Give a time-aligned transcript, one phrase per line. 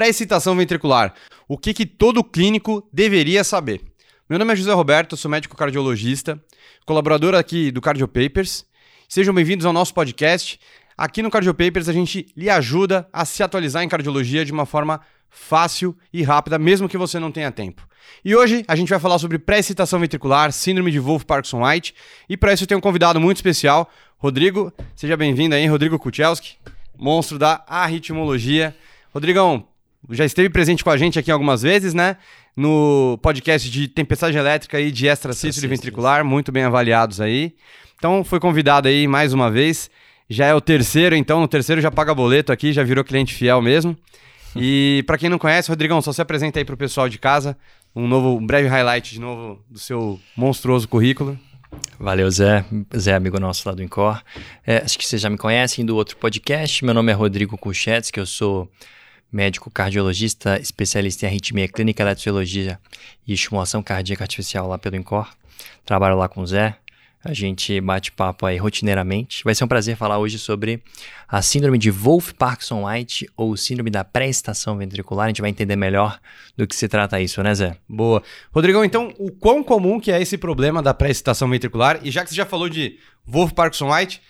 [0.00, 1.12] pré-excitação ventricular.
[1.46, 3.82] O que, que todo clínico deveria saber?
[4.30, 6.42] Meu nome é José Roberto, sou médico cardiologista,
[6.86, 8.64] colaborador aqui do Cardio Papers.
[9.06, 10.58] Sejam bem-vindos ao nosso podcast.
[10.96, 14.64] Aqui no Cardio Papers a gente lhe ajuda a se atualizar em cardiologia de uma
[14.64, 17.86] forma fácil e rápida, mesmo que você não tenha tempo.
[18.24, 21.94] E hoje a gente vai falar sobre pré-excitação ventricular, síndrome de Wolff-Parkinson-White,
[22.26, 23.86] e para isso eu tenho um convidado muito especial,
[24.16, 24.72] Rodrigo.
[24.96, 26.56] Seja bem-vindo aí, Rodrigo Kuchelski,
[26.98, 28.74] monstro da arritmologia.
[29.12, 29.66] Rodrigão,
[30.10, 32.16] já esteve presente com a gente aqui algumas vezes, né?
[32.56, 37.54] No podcast de tempestade elétrica e de extracístole ventricular, muito bem avaliados aí.
[37.96, 39.90] Então foi convidado aí mais uma vez.
[40.28, 43.60] Já é o terceiro, então no terceiro já paga boleto aqui, já virou cliente fiel
[43.60, 43.96] mesmo.
[44.56, 47.56] E para quem não conhece, Rodrigão, só se apresenta aí pro pessoal de casa,
[47.94, 51.38] um novo, um breve highlight de novo do seu monstruoso currículo.
[51.98, 52.64] Valeu, Zé.
[52.96, 54.22] Zé, amigo nosso lá do Incor.
[54.66, 56.84] É, acho que vocês já me conhecem do outro podcast.
[56.84, 58.68] Meu nome é Rodrigo Kuchetz, que eu sou
[59.32, 62.78] médico cardiologista, especialista em arritmia clínica, eletrofisiologia
[63.26, 65.28] e estimulação cardíaca artificial lá pelo INCOR.
[65.84, 66.76] Trabalho lá com o Zé.
[67.22, 69.44] A gente bate papo aí rotineiramente.
[69.44, 70.82] Vai ser um prazer falar hoje sobre
[71.28, 75.26] a síndrome de Wolff-Parkinson-White ou síndrome da pré-estação ventricular.
[75.26, 76.18] A gente vai entender melhor
[76.56, 77.76] do que se trata isso, né, Zé?
[77.86, 78.22] Boa.
[78.50, 82.00] Rodrigão, então, o quão comum que é esse problema da pré-estação ventricular?
[82.02, 84.22] E já que você já falou de Wolff-Parkinson-White,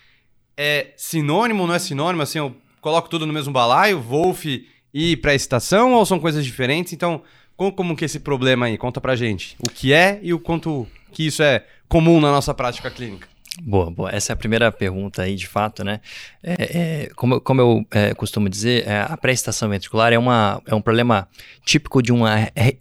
[0.56, 2.22] é sinônimo, não é sinônimo?
[2.22, 6.92] Assim, eu coloco tudo no mesmo balaio, Wolff e pré-excitação ou são coisas diferentes?
[6.92, 7.22] Então,
[7.56, 8.78] como, como que é esse problema aí?
[8.78, 9.56] Conta pra gente.
[9.58, 13.29] O que é e o quanto que isso é comum na nossa prática clínica.
[13.58, 14.10] Boa, boa.
[14.10, 16.00] Essa é a primeira pergunta aí, de fato, né?
[16.42, 20.74] É, é, como, como eu é, costumo dizer, é, a pré-excitação ventricular é, uma, é
[20.74, 21.28] um problema
[21.64, 22.22] típico de um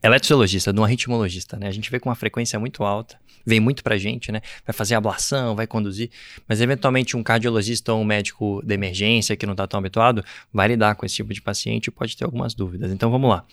[0.04, 1.68] eletrologista, de um arritmologista, né?
[1.68, 4.42] A gente vê com uma frequência muito alta, vem muito pra gente, né?
[4.66, 6.12] Vai fazer ablação, vai conduzir,
[6.48, 10.68] mas eventualmente um cardiologista ou um médico de emergência que não está tão habituado vai
[10.68, 12.92] lidar com esse tipo de paciente e pode ter algumas dúvidas.
[12.92, 13.44] Então vamos lá.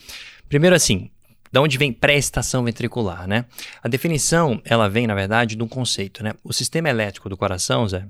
[0.51, 1.11] Primeiro assim,
[1.57, 3.47] da onde vem pré-estação ventricular, né?
[3.83, 6.35] A definição, ela vem, na verdade, de um conceito, né?
[6.45, 8.07] O sistema elétrico do coração, Zé,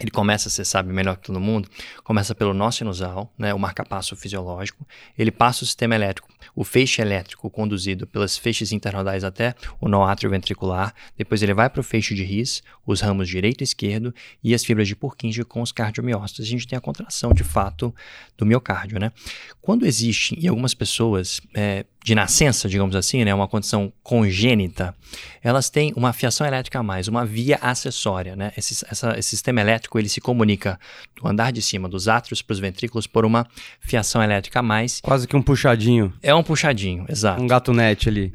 [0.00, 1.68] ele começa, você sabe melhor que todo mundo,
[2.02, 4.86] começa pelo nó sinusal, né, o marcapasso fisiológico.
[5.18, 10.06] Ele passa o sistema elétrico, o feixe elétrico conduzido pelas feixes internodais até o nó
[10.14, 10.94] ventricular.
[11.14, 14.64] Depois ele vai para o feixe de His, os ramos direito e esquerdo e as
[14.64, 16.46] fibras de Purkinje com os cardiomiócitos.
[16.46, 17.94] A gente tem a contração, de fato,
[18.36, 19.12] do miocárdio, né?
[19.60, 24.94] Quando existe em algumas pessoas é, de nascença, digamos assim, né, uma condição congênita,
[25.42, 28.36] elas têm uma fiação elétrica a mais, uma via acessória.
[28.36, 28.52] Né?
[28.56, 30.78] Esse, essa, esse sistema elétrico ele se comunica
[31.20, 33.44] do andar de cima dos átrios para os ventrículos por uma
[33.80, 35.00] fiação elétrica a mais.
[35.00, 36.14] Quase que um puxadinho.
[36.22, 37.42] É um puxadinho, exato.
[37.42, 38.32] Um gatunete ali.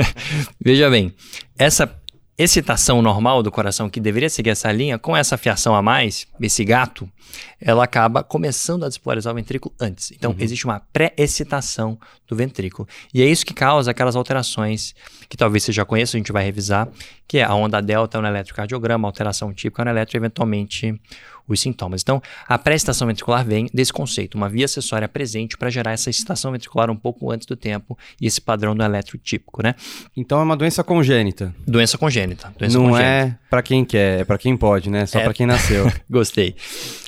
[0.62, 1.14] Veja bem,
[1.58, 1.90] essa
[2.38, 6.64] excitação normal do coração que deveria seguir essa linha, com essa fiação a mais, esse
[6.64, 7.10] gato,
[7.60, 10.12] ela acaba começando a despolarizar o ventrículo antes.
[10.12, 10.36] Então, uhum.
[10.38, 11.98] existe uma pré-excitação
[12.28, 12.86] do ventrículo.
[13.12, 14.94] E é isso que causa aquelas alterações
[15.28, 16.88] que talvez você já conheça, a gente vai revisar,
[17.26, 21.00] que é a onda delta no eletrocardiograma, alteração típica no eletro, eventualmente
[21.48, 22.02] os sintomas.
[22.02, 26.52] Então, a pré-excitação ventricular vem desse conceito, uma via acessória presente para gerar essa excitação
[26.52, 29.74] ventricular um pouco antes do tempo e esse padrão do eletro típico, né?
[30.16, 31.54] Então é uma doença congênita.
[31.66, 32.52] Doença congênita.
[32.58, 33.08] Doença Não congênita.
[33.08, 35.06] é para quem quer, é para quem pode, né?
[35.06, 35.24] Só é...
[35.24, 35.90] para quem nasceu.
[36.10, 36.54] Gostei.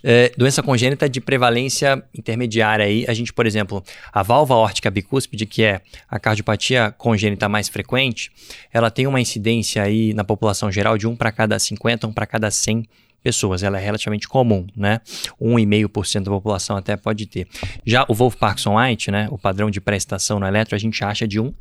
[0.02, 3.82] É, doença congênita de prevalência intermediária aí, a gente, por exemplo,
[4.12, 8.30] a válvula órtica bicúspide, que é a cardiopatia congênita mais frequente,
[8.72, 12.26] ela tem uma incidência aí na população geral de 1 para cada 50, 1 para
[12.26, 12.84] cada 100
[13.22, 13.62] pessoas.
[13.62, 15.00] Ela é relativamente comum, né?
[15.40, 17.46] 1,5% da população até pode ter.
[17.84, 19.28] Já o Wolff-Parkinson-White, né?
[19.30, 21.52] O padrão de prestação no eletro, a gente acha de 1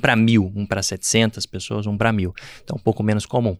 [0.00, 2.32] para 1.000, 1 para 700 pessoas, 1 para 1.000.
[2.62, 3.56] Então, um pouco menos comum.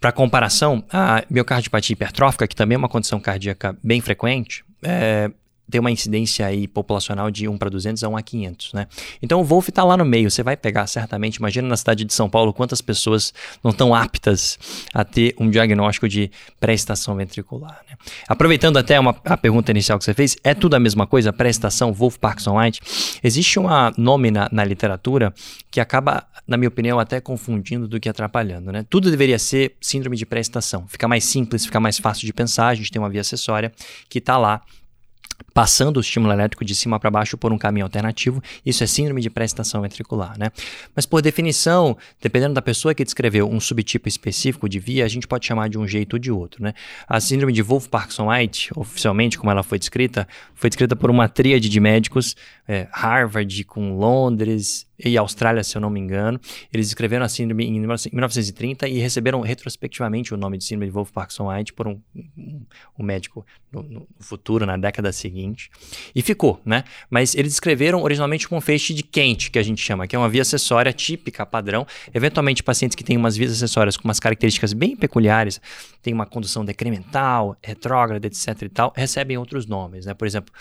[0.00, 5.30] Para comparação, a miocardiopatia hipertrófica, que também é uma condição cardíaca bem frequente, é,
[5.70, 8.86] tem uma incidência aí populacional de 1 para 200 a 1 a 500, né?
[9.22, 12.12] Então o Wolf está lá no meio, você vai pegar certamente, imagina na cidade de
[12.12, 13.32] São Paulo quantas pessoas
[13.62, 14.58] não estão aptas
[14.92, 17.96] a ter um diagnóstico de pré-estação ventricular, né?
[18.28, 21.92] Aproveitando até uma, a pergunta inicial que você fez, é tudo a mesma coisa, pré-estação,
[21.92, 22.80] Wolf, Parkinson, White?
[23.22, 23.66] Existe um
[23.96, 25.32] nome na, na literatura
[25.70, 28.84] que acaba, na minha opinião, até confundindo do que atrapalhando, né?
[28.88, 32.74] Tudo deveria ser síndrome de pré-estação, fica mais simples, fica mais fácil de pensar, a
[32.74, 33.72] gente tem uma via acessória
[34.08, 34.62] que está lá
[35.52, 39.20] passando o estímulo elétrico de cima para baixo por um caminho alternativo, isso é síndrome
[39.20, 40.50] de pré-excitação ventricular, né?
[40.94, 45.26] Mas por definição, dependendo da pessoa que descreveu um subtipo específico de via, a gente
[45.26, 46.74] pode chamar de um jeito ou de outro, né?
[47.08, 51.80] A síndrome de Wolff-Parkinson-White, oficialmente como ela foi descrita, foi descrita por uma tríade de
[51.80, 56.40] médicos, é, Harvard com Londres, e Austrália, se eu não me engano.
[56.72, 61.72] Eles escreveram a síndrome em 1930 e receberam retrospectivamente o nome de síndrome de Wolff-Parkinson-White
[61.72, 62.62] por um, um,
[62.98, 65.70] um médico no, no, futuro, na década seguinte.
[66.14, 66.84] E ficou, né?
[67.08, 70.18] Mas eles escreveram originalmente com um feixe de quente, que a gente chama, que é
[70.18, 71.86] uma via acessória típica, padrão.
[72.12, 75.60] Eventualmente, pacientes que têm umas vias acessórias com umas características bem peculiares,
[76.02, 80.14] tem uma condução decremental, retrógrada, etc e tal, recebem outros nomes, né?
[80.14, 80.52] Por exemplo,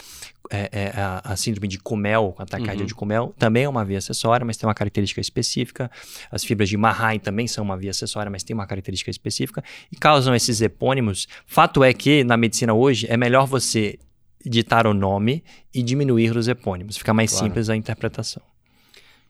[0.50, 2.88] é, é, a, a, síndrome de Kumel, a taquicardia uhum.
[2.88, 5.89] de Kumel, também é uma via acessória, mas tem uma característica específica.
[6.31, 9.95] As fibras de Mahay também são uma via acessória, mas tem uma característica específica e
[9.95, 11.27] causam esses epônimos.
[11.45, 13.97] Fato é que na medicina hoje é melhor você
[14.45, 15.43] ditar o nome
[15.73, 17.45] e diminuir os epônimos, fica mais claro.
[17.45, 18.41] simples a interpretação.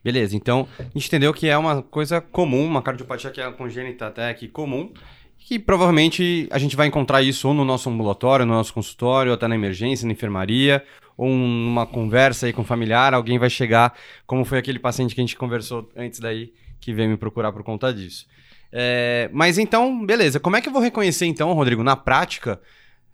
[0.04, 4.08] Beleza, então a gente entendeu que é uma coisa comum, uma cardiopatia que é congênita
[4.08, 4.94] até aqui comum,
[5.38, 9.36] que provavelmente a gente vai encontrar isso ou no nosso ambulatório, no nosso consultório, ou
[9.36, 10.84] até na emergência, na enfermaria,
[11.20, 13.94] ou numa conversa aí com um familiar, alguém vai chegar,
[14.26, 17.62] como foi aquele paciente que a gente conversou antes daí, que veio me procurar por
[17.62, 18.26] conta disso.
[18.72, 22.62] É, mas então, beleza, como é que eu vou reconhecer então, Rodrigo, na prática,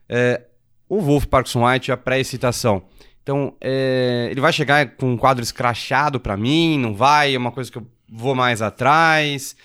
[0.07, 0.44] é,
[0.88, 2.84] o Wolf Parkinson White, a pré-excitação?
[3.24, 7.52] Então, é, ele vai chegar com um quadro escrachado para mim, não vai, é uma
[7.52, 9.56] coisa que eu vou mais atrás...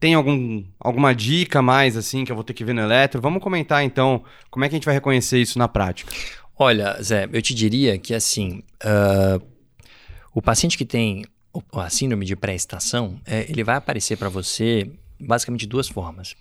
[0.00, 3.20] Tem algum, alguma dica mais assim que eu vou ter que ver no eletro?
[3.20, 6.10] Vamos comentar então como é que a gente vai reconhecer isso na prática.
[6.56, 9.44] Olha, Zé, eu te diria que assim, uh,
[10.32, 11.24] o paciente que tem
[11.72, 16.34] a síndrome de pré-estação, é, ele vai aparecer para você basicamente de duas formas.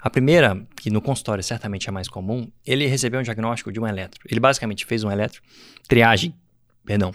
[0.00, 3.86] A primeira, que no consultório certamente é mais comum, ele recebeu um diagnóstico de um
[3.86, 4.20] eletro.
[4.28, 5.40] Ele basicamente fez um eletro,
[5.88, 6.34] triagem,
[6.84, 7.12] perdão,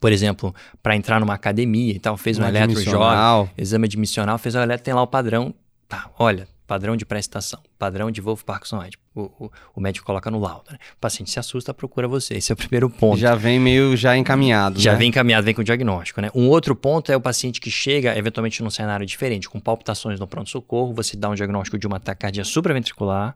[0.00, 4.54] por exemplo, para entrar numa academia e tal, fez um eletro jovem, exame admissional, fez
[4.54, 5.54] o eletro, tem lá o padrão.
[5.88, 8.98] Tá, olha, padrão de prestação, padrão de Wolf Parkinson White.
[9.14, 10.70] O, o, o, médico coloca no laudo.
[10.70, 10.78] Né?
[10.94, 12.34] O paciente se assusta, procura você.
[12.34, 13.18] Esse é o primeiro ponto.
[13.18, 14.78] Já vem meio já encaminhado.
[14.78, 14.98] Já né?
[14.98, 16.20] vem encaminhado, vem com o diagnóstico.
[16.20, 16.30] Né?
[16.34, 20.26] Um outro ponto é o paciente que chega, eventualmente, num cenário diferente, com palpitações no
[20.26, 23.34] pronto-socorro, você dá um diagnóstico de uma taquicardia supraventricular,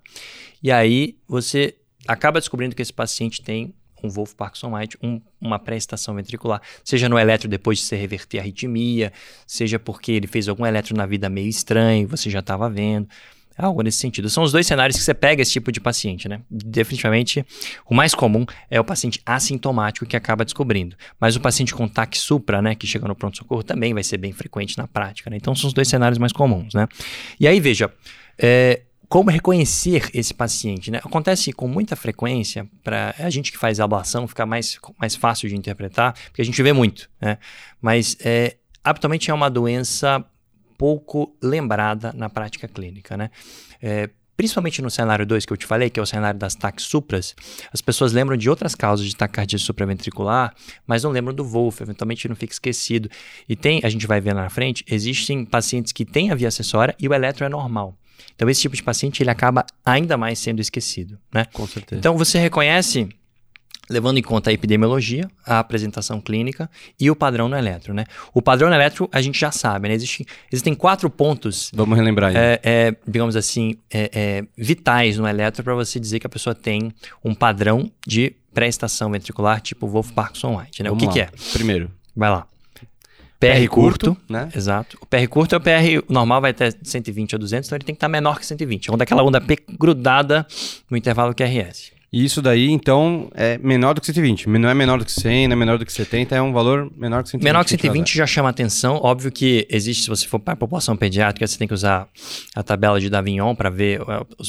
[0.62, 1.75] e aí você
[2.06, 7.08] acaba descobrindo que esse paciente tem um Wolf Parkinson White, um, uma pré-estação ventricular, seja
[7.08, 9.12] no eletro depois de se reverter a arritmia,
[9.46, 13.08] seja porque ele fez algum eletro na vida meio estranho, você já estava vendo.
[13.56, 14.31] Algo nesse sentido.
[14.31, 16.40] São os dois cenários que você pega esse tipo de paciente, né?
[16.50, 17.44] Definitivamente,
[17.87, 20.96] o mais comum é o paciente assintomático que acaba descobrindo.
[21.20, 24.32] Mas o paciente com TAC supra, né, que chega no pronto-socorro, também vai ser bem
[24.32, 25.37] frequente na prática, né?
[25.37, 26.88] Então, são os dois cenários mais comuns, né?
[27.38, 27.93] E aí, veja,
[28.38, 28.82] é,
[29.12, 30.91] como reconhecer esse paciente?
[30.91, 30.99] Né?
[31.05, 35.55] Acontece com muita frequência, para a gente que faz ablação ficar mais, mais fácil de
[35.55, 37.37] interpretar, porque a gente vê muito, né?
[37.79, 40.25] mas é, habitualmente é uma doença
[40.79, 43.14] pouco lembrada na prática clínica.
[43.14, 43.31] Né?
[43.82, 46.81] É, principalmente no cenário 2 que eu te falei, que é o cenário das TAC
[46.81, 47.37] supras,
[47.70, 50.55] as pessoas lembram de outras causas de taquicardia supraventricular,
[50.87, 53.11] mas não lembram do Wolf, eventualmente não fica esquecido.
[53.47, 56.97] E tem, a gente vai ver na frente, existem pacientes que têm a via acessória
[56.99, 57.94] e o eletro é normal.
[58.34, 61.46] Então, esse tipo de paciente ele acaba ainda mais sendo esquecido, né?
[61.52, 61.98] Com certeza.
[61.98, 63.08] Então, você reconhece
[63.90, 68.04] levando em conta a epidemiologia, a apresentação clínica e o padrão no eletro, né?
[68.32, 69.94] O padrão no eletro a gente já sabe, né?
[69.94, 71.70] Existem, existem quatro pontos...
[71.74, 72.36] Vamos relembrar aí.
[72.36, 76.54] É, é, digamos assim, é, é vitais no eletro para você dizer que a pessoa
[76.54, 76.92] tem
[77.24, 80.88] um padrão de pré-estação ventricular tipo Wolff-Parkinson-White, né?
[80.88, 81.28] Vamos o que, que é?
[81.52, 81.90] Primeiro.
[82.14, 82.46] Vai lá.
[83.47, 84.49] PR, curto, né?
[84.55, 84.97] Exato.
[85.00, 87.94] O PR curto é o PR normal, vai até 120 a 200, então ele tem
[87.94, 88.89] que estar menor que 120.
[88.89, 90.47] É onde aquela onda P grudada
[90.91, 91.93] no intervalo QRS.
[92.12, 94.46] E isso daí, então, é menor do que 120.
[94.46, 96.92] Não é menor do que 100, não é menor do que 70, é um valor
[96.94, 97.42] menor que 120.
[97.42, 99.00] Menor que 120 já chama atenção.
[99.02, 102.06] Óbvio que existe, se você for para a população pediátrica, você tem que usar
[102.54, 104.02] a tabela de Davignon para ver.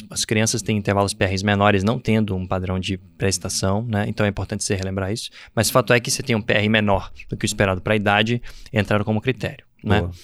[0.09, 4.05] As crianças têm intervalos PRs menores não tendo um padrão de prestação, né?
[4.09, 5.29] Então é importante você relembrar isso.
[5.55, 7.93] Mas o fato é que você tem um PR menor do que o esperado para
[7.93, 8.41] a idade,
[8.73, 9.99] entraram como critério, né?
[9.99, 10.09] Boa.
[10.09, 10.15] né?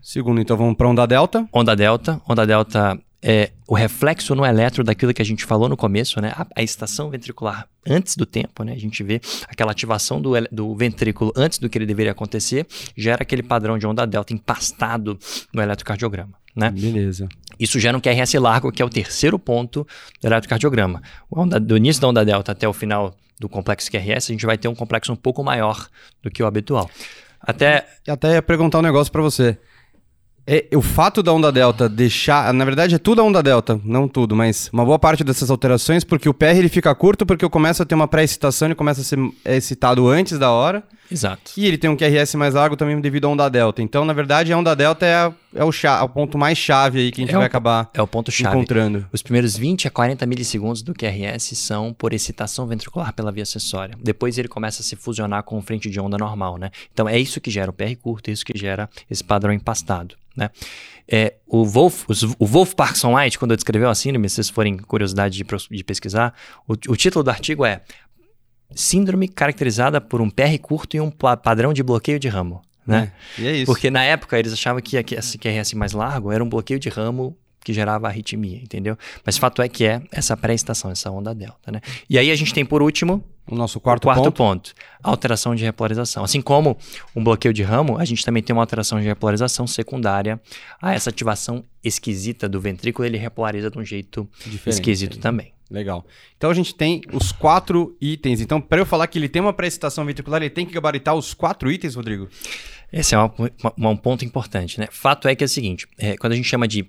[0.00, 1.46] Segundo, então vamos para onda delta.
[1.52, 2.18] Onda delta.
[2.26, 6.32] Onda delta é, o reflexo no eletro daquilo que a gente falou no começo, né?
[6.36, 8.72] A, a, estação ventricular antes do tempo, né?
[8.72, 13.22] A gente vê aquela ativação do, do ventrículo antes do que ele deveria acontecer, gera
[13.22, 15.18] aquele padrão de onda delta empastado
[15.52, 16.70] no eletrocardiograma, né?
[16.70, 17.28] Beleza.
[17.58, 19.86] Isso gera um QRS largo, que é o terceiro ponto
[20.20, 21.02] do eletrocardiograma.
[21.30, 24.56] Onda, do início da onda delta até o final do complexo QRS, a gente vai
[24.56, 25.88] ter um complexo um pouco maior
[26.22, 26.88] do que o habitual.
[27.40, 27.86] Até...
[28.06, 29.58] Até ia perguntar um negócio para você.
[30.50, 32.54] É, o fato da onda delta deixar.
[32.54, 36.04] Na verdade, é tudo a onda delta, não tudo, mas uma boa parte dessas alterações,
[36.04, 39.02] porque o PR ele fica curto, porque eu começo a ter uma pré-excitação, ele começa
[39.02, 40.82] a ser excitado antes da hora.
[41.12, 41.52] Exato.
[41.54, 43.82] E ele tem um QRS mais largo também devido à onda delta.
[43.82, 46.98] Então, na verdade, a onda delta é a é o, chá, o ponto mais chave
[47.00, 48.54] aí que a gente É o- vai acabar É o ponto-chave.
[48.56, 49.06] encontrando.
[49.12, 53.96] Os primeiros 20 a 40 milissegundos do QRS são por excitação ventricular pela via acessória.
[54.02, 56.70] Depois ele começa a se fusionar com frente de onda normal, né?
[56.92, 60.14] Então é isso que gera o PR curto, é isso que gera esse padrão empastado,
[60.36, 60.50] né?
[61.10, 64.76] É, o Wolf, os- o Wolf Parkinson White, quando descreveu a síndrome, se vocês forem
[64.76, 66.34] curiosidade de, de pesquisar,
[66.68, 67.80] o, o título do artigo é
[68.74, 73.12] Síndrome caracterizada por um PR curto e um pa- padrão de bloqueio de ramo, né?
[73.38, 73.66] E é isso.
[73.66, 77.36] Porque na época eles achavam que esse QRS mais largo era um bloqueio de ramo
[77.68, 78.96] que gerava arritmia, entendeu?
[79.24, 81.80] Mas fato é que é essa pré-estação, essa onda delta, né?
[82.08, 84.32] E aí a gente tem por último o nosso o quarto, quarto ponto.
[84.32, 86.24] ponto, alteração de repolarização.
[86.24, 86.78] Assim como
[87.14, 90.40] um bloqueio de ramo, a gente também tem uma alteração de repolarização secundária
[90.80, 94.68] a essa ativação esquisita do ventrículo, ele repolariza de um jeito Diferente.
[94.68, 95.52] esquisito também.
[95.70, 96.06] Legal.
[96.36, 98.40] Então a gente tem os quatro itens.
[98.40, 101.34] Então, para eu falar que ele tem uma pré-excitação ventricular, ele tem que gabaritar os
[101.34, 102.28] quatro itens, Rodrigo?
[102.92, 103.32] Esse é uma-
[103.76, 104.86] uma- um ponto importante, né?
[104.90, 106.86] Fato é que é o seguinte, é, quando a gente chama de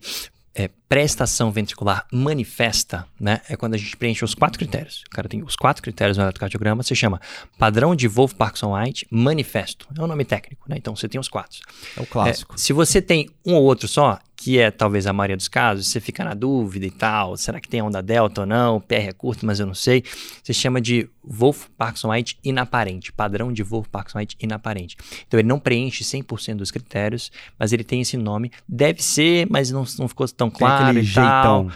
[0.56, 3.40] é, prestação ventricular manifesta, né?
[3.48, 5.04] É quando a gente preenche os quatro critérios.
[5.08, 7.22] O cara tem os quatro critérios no eletrocardiograma, se chama
[7.58, 9.88] padrão de Wolf Parkinson White manifesto.
[9.98, 10.76] É um nome técnico, né?
[10.78, 11.60] Então você tem os quatro.
[11.96, 12.56] É o clássico.
[12.56, 15.88] É, se você tem um ou outro só, que é talvez a maioria dos casos,
[15.88, 18.78] você fica na dúvida e tal, será que tem onda delta ou não?
[18.78, 20.02] O PR é curto, mas eu não sei.
[20.42, 24.96] Você chama de Wolf Parkinson White inaparente, padrão de Wolf Parkinson White inaparente.
[25.28, 27.30] Então ele não preenche 100% dos critérios,
[27.60, 28.50] mas ele tem esse nome.
[28.66, 31.66] Deve ser, mas não, não ficou tão claro e tal.
[31.66, 31.72] jeitão.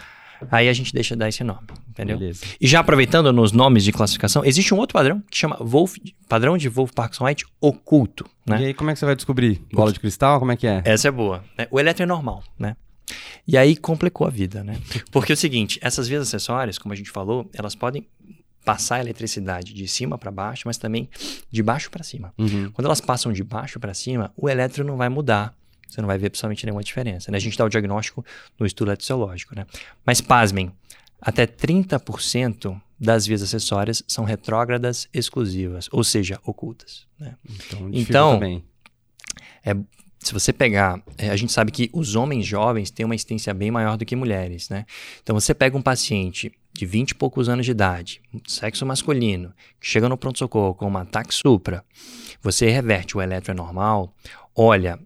[0.50, 2.18] Aí a gente deixa dar esse nome, entendeu?
[2.18, 2.44] Beleza.
[2.60, 5.96] E já aproveitando nos nomes de classificação, existe um outro padrão que chama Wolf,
[6.28, 8.60] padrão de Wolf Parkinson White oculto, né?
[8.60, 9.62] E aí, como é que você vai descobrir?
[9.72, 10.38] Bola de cristal?
[10.38, 10.82] Como é que é?
[10.84, 11.42] Essa é boa.
[11.56, 11.66] né?
[11.70, 12.76] O eletro é normal, né?
[13.46, 14.78] E aí complicou a vida, né?
[15.12, 18.06] Porque é o seguinte, essas vias acessórias, como a gente falou, elas podem
[18.64, 21.08] passar a eletricidade de cima para baixo, mas também
[21.50, 22.32] de baixo para cima.
[22.38, 22.70] Uhum.
[22.72, 25.54] Quando elas passam de baixo para cima, o eletro não vai mudar.
[25.86, 27.30] Você não vai ver absolutamente nenhuma diferença.
[27.30, 27.36] Né?
[27.36, 28.24] A gente dá o diagnóstico
[28.58, 29.66] no estudo eletrociológico, né?
[30.04, 30.72] Mas pasmem,
[31.24, 37.06] até 30% das vias acessórias são retrógradas exclusivas, ou seja, ocultas.
[37.18, 37.34] Né?
[37.48, 38.64] Então, Então, bem.
[40.20, 43.70] se você pegar, é, a gente sabe que os homens jovens têm uma incidência bem
[43.70, 44.86] maior do que mulheres, né?
[45.22, 49.86] Então você pega um paciente de 20 e poucos anos de idade, sexo masculino, que
[49.86, 51.84] chega no pronto-socorro com uma ataque supra,
[52.42, 54.14] você reverte o eletro é normal,
[54.56, 54.98] olha,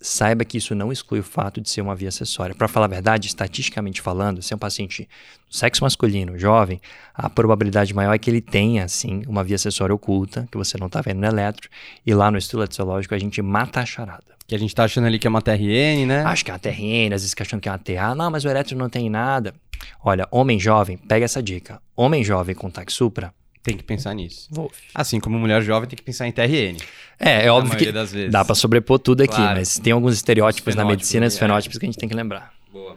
[0.00, 2.54] saiba que isso não exclui o fato de ser uma via acessória.
[2.54, 5.08] Para falar a verdade, estatisticamente falando, se é um paciente
[5.48, 6.80] do sexo masculino, jovem,
[7.14, 10.86] a probabilidade maior é que ele tenha, sim, uma via acessória oculta, que você não
[10.86, 11.68] está vendo no eletro,
[12.06, 14.24] e lá no estudo eletrociológico a gente mata a charada.
[14.46, 16.24] Que a gente tá achando ali que é uma TRN, né?
[16.24, 18.14] Acho que é uma TRN, às vezes que achando que é uma TA.
[18.14, 19.54] Não, mas o eletro não tem nada.
[20.02, 21.80] Olha, homem jovem, pega essa dica.
[21.94, 24.48] Homem jovem com TAC supra, Tem que pensar nisso.
[24.50, 24.74] Wolf.
[24.94, 26.78] Assim como mulher jovem tem que pensar em TRN.
[27.18, 28.32] É, é óbvio que das vezes.
[28.32, 29.58] dá pra sobrepor tudo aqui, Claro.
[29.58, 31.38] mas tem alguns estereótipos Os na medicina, os é.
[31.38, 32.54] fenótipos que a gente tem que lembrar.
[32.72, 32.96] Boa.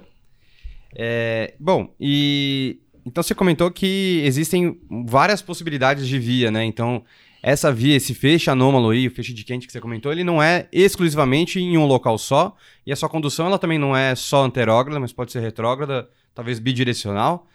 [0.96, 6.64] É, bom, e então você comentou que existem várias possibilidades de via, né?
[6.64, 7.04] Então,
[7.42, 10.42] essa via, esse feixe anômalo aí, o feixe de quente que você comentou, ele não
[10.42, 12.56] é exclusivamente em um local só,
[12.86, 16.60] e a sua condução ela também não é só anterógrada, mas pode ser retrógrada, talvez
[16.60, 17.48] bidirecional.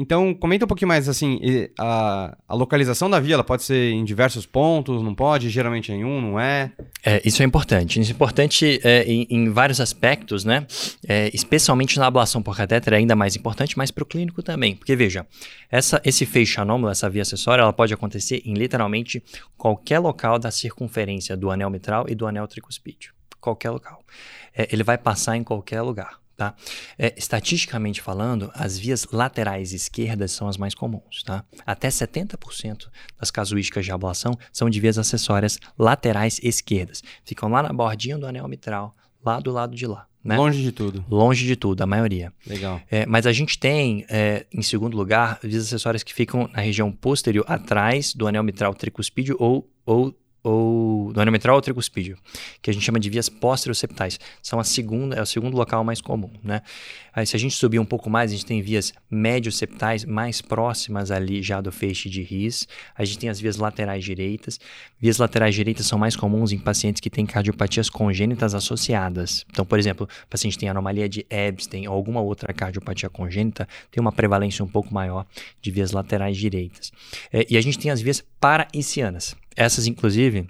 [0.00, 1.40] Então, comenta um pouquinho mais assim,
[1.76, 5.50] a, a localização da via, ela pode ser em diversos pontos, não pode?
[5.50, 6.72] Geralmente é em um, não é?
[7.04, 8.00] É, isso é importante.
[8.00, 10.64] Isso é importante é, em, em vários aspectos, né?
[11.06, 14.76] É, especialmente na ablação por catéter é ainda mais importante, mas para o clínico também.
[14.76, 15.26] Porque, veja,
[15.68, 19.20] essa, esse feixe anômalo, essa via acessória, ela pode acontecer em literalmente
[19.56, 23.12] qualquer local da circunferência do anel mitral e do anel tricuspídeo.
[23.40, 24.04] Qualquer local.
[24.56, 26.20] É, ele vai passar em qualquer lugar.
[26.38, 26.54] Tá?
[26.96, 31.24] É, estatisticamente falando, as vias laterais esquerdas são as mais comuns.
[31.24, 31.44] Tá?
[31.66, 32.86] Até 70%
[33.18, 37.02] das casuísticas de ablação são de vias acessórias laterais esquerdas.
[37.24, 40.06] Ficam lá na bordinha do anel mitral, lá do lado de lá.
[40.22, 40.36] Né?
[40.36, 41.04] Longe de tudo.
[41.10, 42.32] Longe de tudo, a maioria.
[42.46, 42.80] Legal.
[42.88, 46.92] É, mas a gente tem, é, em segundo lugar, vias acessórias que ficam na região
[46.92, 52.16] posterior, atrás do anel mitral tricuspídeo ou, ou, ou do anel mitral ou tricuspídeo,
[52.62, 54.18] que a gente chama de vias posteroseptais.
[54.42, 56.62] São a segunda, é o segundo local mais comum, né?
[57.12, 61.10] Aí se a gente subir um pouco mais, a gente tem vias médio-septais mais próximas
[61.10, 62.68] ali já do feixe de RIS.
[62.96, 64.60] A gente tem as vias laterais direitas.
[65.00, 69.44] Vias laterais direitas são mais comuns em pacientes que têm cardiopatias congênitas associadas.
[69.50, 74.12] Então, por exemplo, paciente tem anomalia de Ebstein ou alguma outra cardiopatia congênita, tem uma
[74.12, 75.26] prevalência um pouco maior
[75.60, 76.92] de vias laterais direitas.
[77.32, 79.34] É, e a gente tem as vias paraicianas.
[79.58, 80.48] Essas, inclusive,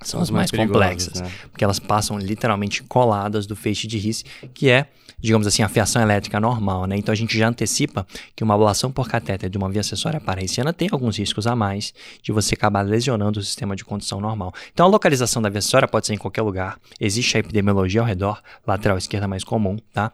[0.00, 1.30] são as mais, perigosas, complexas, né?
[1.50, 4.24] porque elas passam literalmente coladas do feixe de RIS,
[4.54, 4.88] que é
[5.22, 6.96] digamos assim, a fiação elétrica normal, né?
[6.96, 10.72] Então a gente já antecipa que uma ablação por catéter de uma via acessória paraiciana
[10.72, 14.52] tem alguns riscos a mais de você acabar lesionando o sistema de condução normal.
[14.72, 16.76] Então a localização da via acessória pode ser em qualquer lugar.
[16.98, 20.10] Existe a epidemiologia ao redor, lateral esquerda mais comum, tá?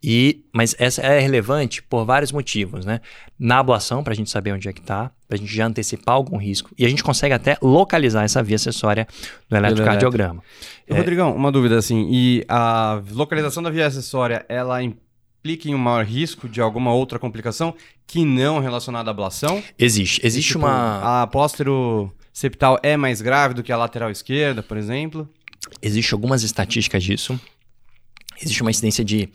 [0.00, 3.00] E, mas essa é relevante por vários motivos, né?
[3.36, 6.14] Na ablação, para a gente saber onde é que está, para a gente já antecipar
[6.14, 6.70] algum risco.
[6.78, 9.08] E a gente consegue até localizar essa via acessória
[9.50, 10.42] no eletrocardiograma.
[10.86, 10.94] É...
[10.94, 16.04] Rodrigão, uma dúvida assim, e a localização da via acessória, ela implica em um maior
[16.04, 17.74] risco de alguma outra complicação
[18.06, 19.62] que não relacionada à ablação?
[19.78, 20.20] Existe.
[20.22, 21.22] Existe tipo, uma...
[21.22, 25.26] A póstero septal é mais grave do que a lateral esquerda, por exemplo?
[25.80, 27.40] Existem algumas estatísticas disso
[28.42, 29.28] existe uma incidência de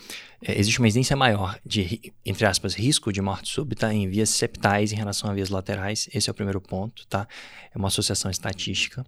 [0.46, 4.92] é, existe uma incidência maior de entre aspas risco de morte súbita em vias septais
[4.92, 6.08] em relação a vias laterais.
[6.14, 7.28] Esse é o primeiro ponto tá?
[7.74, 9.06] É uma associação estatística.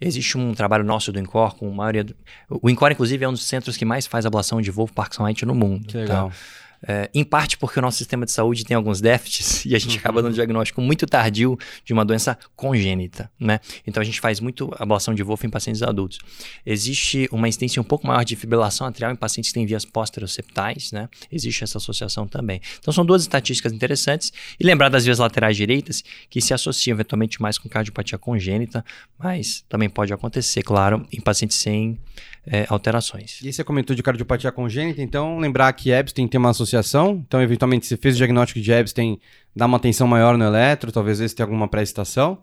[0.00, 2.14] Existe um trabalho nosso do INCOR com a maioria do,
[2.48, 5.54] o INCOR inclusive é um dos centros que mais faz ablação de Wolf Parkinson no
[5.54, 6.30] mundo que legal.
[6.30, 6.36] tá?
[6.86, 9.94] É, em parte porque o nosso sistema de saúde tem alguns déficits e a gente
[9.94, 9.98] uhum.
[9.98, 13.58] acaba dando um diagnóstico muito tardio de uma doença congênita, né?
[13.86, 16.18] Então a gente faz muito ablação de Wolff em pacientes adultos.
[16.64, 20.92] Existe uma incidência um pouco maior de fibrilação atrial em pacientes que têm vias pósteroceptais,
[20.92, 21.08] né?
[21.32, 22.60] Existe essa associação também.
[22.78, 27.42] Então são duas estatísticas interessantes e lembrar das vias laterais direitas que se associam eventualmente
[27.42, 28.84] mais com cardiopatia congênita,
[29.18, 31.98] mas também pode acontecer, claro, em pacientes sem
[32.50, 33.40] é, alterações.
[33.42, 36.67] E você comentou de cardiopatia congênita, então lembrar que Epstein tem uma associação,
[37.26, 39.18] então eventualmente se fez o diagnóstico de Epstein,
[39.54, 42.38] dá uma atenção maior no eletro, talvez esse tenha alguma pré-estação?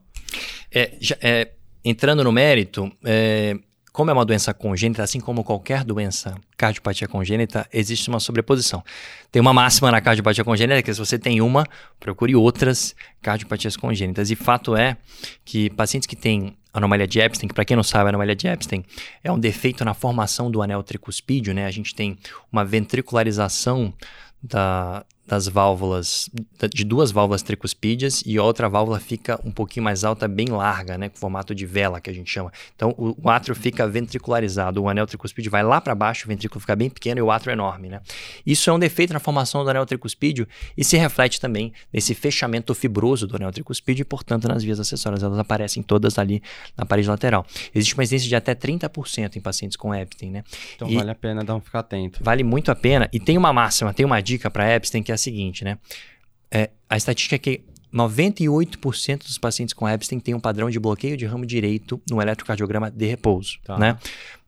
[0.73, 1.51] É, é,
[1.83, 3.55] entrando no mérito, é,
[3.95, 8.83] como é uma doença congênita, assim como qualquer doença cardiopatia congênita, existe uma sobreposição.
[9.31, 11.65] Tem uma máxima na cardiopatia congênita que se você tem uma,
[11.97, 14.29] procure outras cardiopatias congênitas.
[14.29, 14.97] E fato é
[15.45, 18.47] que pacientes que têm anomalia de Epstein, que para quem não sabe, a anomalia de
[18.47, 18.83] Epstein
[19.23, 21.65] é um defeito na formação do anel tricuspídeo, né?
[21.65, 22.17] A gente tem
[22.51, 23.93] uma ventricularização
[24.41, 26.29] da, das válvulas,
[26.71, 31.09] de duas válvulas tricuspídeas e outra válvula fica um pouquinho mais alta, bem larga, né,
[31.09, 32.51] com formato de vela que a gente chama.
[32.75, 36.59] Então o, o átrio fica ventricularizado, o anel tricuspídeo vai lá para baixo, o ventrículo
[36.59, 38.01] fica bem pequeno e o átrio é enorme, né?
[38.45, 42.75] Isso é um defeito na formação do anel tricuspídeo e se reflete também nesse fechamento
[42.75, 46.41] fibroso do anel tricuspídeo e, portanto, nas vias acessórias, elas aparecem todas ali
[46.77, 47.45] na parede lateral.
[47.73, 50.43] Existe uma incidência de até 30% em pacientes com Epstein, né?
[50.75, 52.23] Então e vale a pena dar um ficar atento.
[52.23, 55.14] Vale muito a pena e tem uma máxima, tem uma dica para Epstein que é
[55.15, 55.77] a seguinte, né?
[56.51, 57.61] É, a estatística é que
[57.93, 62.91] 98% dos pacientes com Epstein têm um padrão de bloqueio de ramo direito no eletrocardiograma
[62.91, 63.77] de repouso, tá.
[63.77, 63.97] né?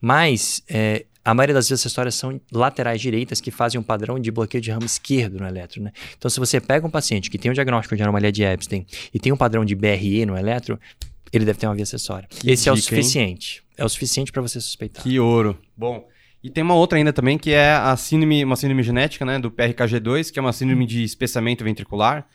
[0.02, 4.32] Mas é, a maioria das vezes essas são laterais direitas que fazem um padrão de
[4.32, 5.91] bloqueio de ramo esquerdo no eletro, né?
[6.18, 9.20] Então, se você pega um paciente que tem um diagnóstico de anomalia de Epstein e
[9.20, 10.80] tem um padrão de BRE no eletro,
[11.32, 12.28] ele deve ter uma via acessória.
[12.30, 13.58] Que Esse dica, é o suficiente.
[13.58, 13.68] Hein?
[13.78, 15.04] É o suficiente para você suspeitar.
[15.04, 15.58] Que ouro.
[15.76, 16.08] Bom,
[16.43, 19.52] e tem uma outra ainda também, que é a síndrome, uma síndrome genética, né, do
[19.52, 22.28] PRKG2, que é uma síndrome de espessamento ventricular,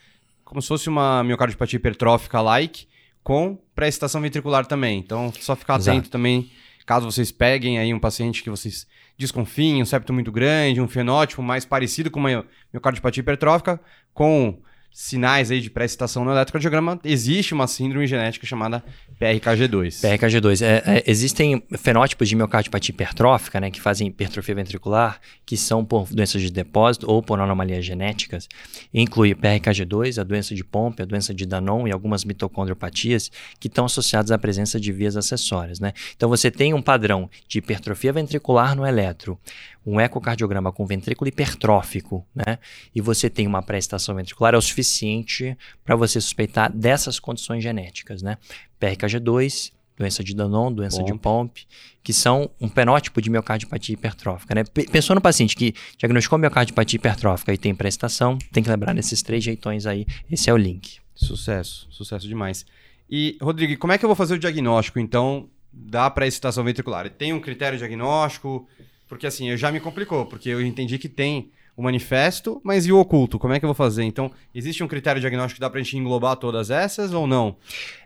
[0.45, 2.87] como se fosse uma miocardiopatia hipertrófica like,
[3.23, 4.99] com pré-excitação ventricular também.
[4.99, 6.11] Então, só ficar atento Exato.
[6.11, 6.51] também,
[6.85, 8.87] caso vocês peguem aí um paciente que vocês
[9.17, 13.81] desconfiem, um septo muito grande, um fenótipo mais parecido com uma miocardiopatia hipertrófica,
[14.13, 14.61] com
[14.93, 18.85] sinais aí de pré-excitação no eletrocardiograma, existe uma síndrome genética chamada
[19.21, 20.01] PRKG2.
[20.01, 20.63] PRKG2.
[20.63, 26.09] É, é, existem fenótipos de miocardiopatia hipertrófica, né, que fazem hipertrofia ventricular, que são por
[26.13, 28.49] doenças de depósito ou por anomalias genéticas.
[28.93, 33.87] Inclui PRKG2, a doença de Pompe, a doença de Danon e algumas mitocondriopatias que estão
[33.87, 35.81] associadas à presença de vias acessórias.
[35.81, 35.93] Né?
[36.17, 39.39] Então você tem um padrão de hipertrofia ventricular no eletro,
[39.85, 42.59] um ecocardiograma com ventrículo hipertrófico, né?
[42.95, 48.23] E você tem uma pré-estação ventricular, é o suficiente para você suspeitar dessas condições genéticas,
[48.23, 48.39] né?
[48.81, 51.13] PRKG2, doença de Danon, doença Pompe.
[51.13, 51.67] de Pompe,
[52.03, 54.65] que são um fenótipo de miocardiopatia hipertrófica, né?
[54.65, 59.43] Pensou no paciente que diagnosticou miocardiopatia hipertrófica e tem pré-estação, tem que lembrar desses três
[59.43, 60.99] jeitões aí, esse é o link.
[61.15, 62.65] Sucesso, sucesso demais.
[63.09, 67.09] E, Rodrigo, como é que eu vou fazer o diagnóstico, então, da pré-excitação ventricular?
[67.11, 68.67] Tem um critério diagnóstico?
[69.13, 72.93] Porque assim, eu já me complicou, porque eu entendi que tem o manifesto, mas e
[72.93, 73.39] o oculto?
[73.39, 74.05] Como é que eu vou fazer?
[74.05, 77.55] Então, existe um critério diagnóstico que dá pra gente englobar todas essas ou não?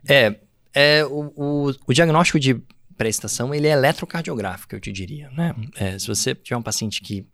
[0.05, 0.35] É,
[0.75, 2.61] é o, o, o diagnóstico de
[2.97, 5.55] prestação ele é eletrocardiográfico, eu te diria, né?
[5.77, 7.25] É, se você tiver um paciente que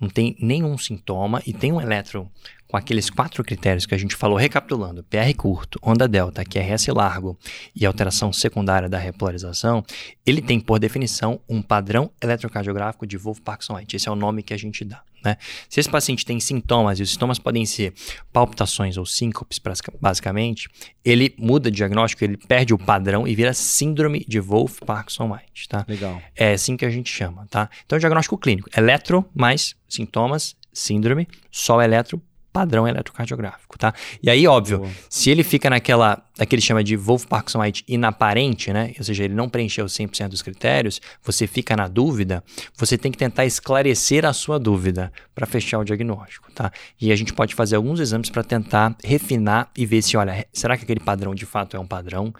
[0.00, 2.30] não tem nenhum sintoma e tem um eletro
[2.68, 7.36] com aqueles quatro critérios que a gente falou, recapitulando: PR curto, onda delta, QRS largo
[7.74, 9.82] e alteração secundária da repolarização,
[10.24, 13.96] ele tem, por definição, um padrão eletrocardiográfico de Wolff-Parkinson-White.
[13.96, 15.02] Esse é o nome que a gente dá.
[15.24, 15.36] Né?
[15.68, 17.92] Se esse paciente tem sintomas, e os sintomas podem ser
[18.32, 19.60] palpitações ou síncopes,
[20.00, 20.68] basicamente,
[21.04, 25.68] ele muda de diagnóstico, ele perde o padrão e vira síndrome de Wolff-Parkinson-White.
[25.68, 25.84] Tá?
[25.88, 26.22] Legal.
[26.36, 27.46] É assim que a gente chama.
[27.50, 27.68] Tá?
[27.84, 32.22] Então, o diagnóstico clínico: eletro mais sintomas, síndrome, só eletro,
[32.58, 33.94] padrão eletrocardiográfico, tá?
[34.20, 34.90] E aí, óbvio, Boa.
[35.08, 38.94] se ele fica naquela, naquele chama de Wolff-Parkinson-White inaparente, né?
[38.96, 42.42] Ou seja, ele não preencheu 100% dos critérios, você fica na dúvida,
[42.76, 46.70] você tem que tentar esclarecer a sua dúvida para fechar o diagnóstico, tá?
[47.00, 50.76] E a gente pode fazer alguns exames para tentar refinar e ver se, olha, será
[50.76, 52.32] que aquele padrão de fato é um padrão?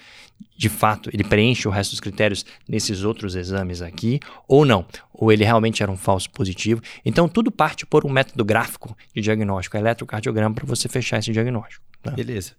[0.56, 4.87] De fato, ele preenche o resto dos critérios nesses outros exames aqui ou não?
[5.12, 6.80] Ou ele realmente era um falso positivo?
[7.04, 11.84] Então, tudo parte por um método gráfico de diagnóstico, eletrocardiograma, para você fechar esse diagnóstico.
[12.02, 12.12] Tá?
[12.12, 12.52] Beleza.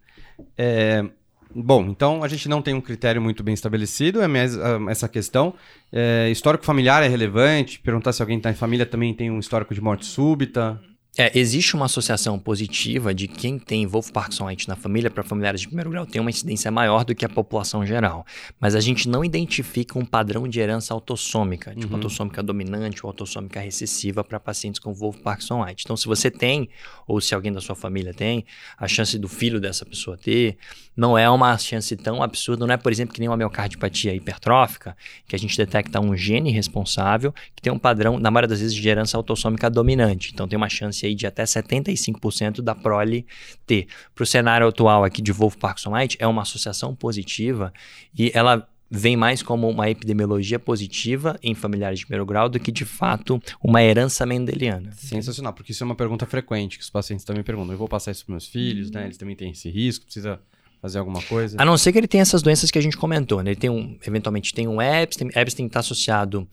[0.58, 1.06] É,
[1.54, 5.08] Bom, então a gente não tem um critério muito bem estabelecido, é mais, uh, essa
[5.08, 5.54] questão.
[5.92, 9.74] É, histórico familiar é relevante, perguntar se alguém está em família também tem um histórico
[9.74, 10.80] de morte súbita.
[11.18, 15.68] É, existe uma associação positiva de quem tem Wolf Parkinson-White na família para familiares de
[15.68, 18.26] primeiro grau tem uma incidência maior do que a população geral.
[18.58, 21.96] Mas a gente não identifica um padrão de herança autossômica, tipo uhum.
[21.96, 25.84] autossômica dominante ou autossômica recessiva para pacientes com Wolf Parkinson-White.
[25.84, 26.70] Então, se você tem,
[27.08, 28.46] ou se alguém da sua família tem,
[28.78, 30.58] a chance do filho dessa pessoa ter
[31.00, 32.68] não é uma chance tão absurda.
[32.68, 36.52] Não é, por exemplo, que nem uma miocardiopatia hipertrófica, que a gente detecta um gene
[36.52, 40.32] responsável que tem um padrão, na maioria das vezes, de herança autossômica dominante.
[40.34, 43.26] Então, tem uma chance aí de até 75% da prole
[43.66, 43.88] ter.
[44.14, 47.72] Para o cenário atual aqui de Wolf Parkinson é uma associação positiva
[48.18, 52.72] e ela vem mais como uma epidemiologia positiva em familiares de primeiro grau do que
[52.72, 54.92] de fato uma herança mendeliana.
[54.94, 57.72] Sensacional, porque isso é uma pergunta frequente que os pacientes também perguntam.
[57.72, 59.06] Eu vou passar isso para meus filhos, né?
[59.06, 60.40] Eles também têm esse risco, precisa
[60.82, 61.58] fazer alguma coisa?
[61.60, 63.52] A não ser que ele tenha essas doenças que a gente comentou, né?
[63.52, 66.48] Ele tem um, eventualmente tem um Epstein, Epstein está associado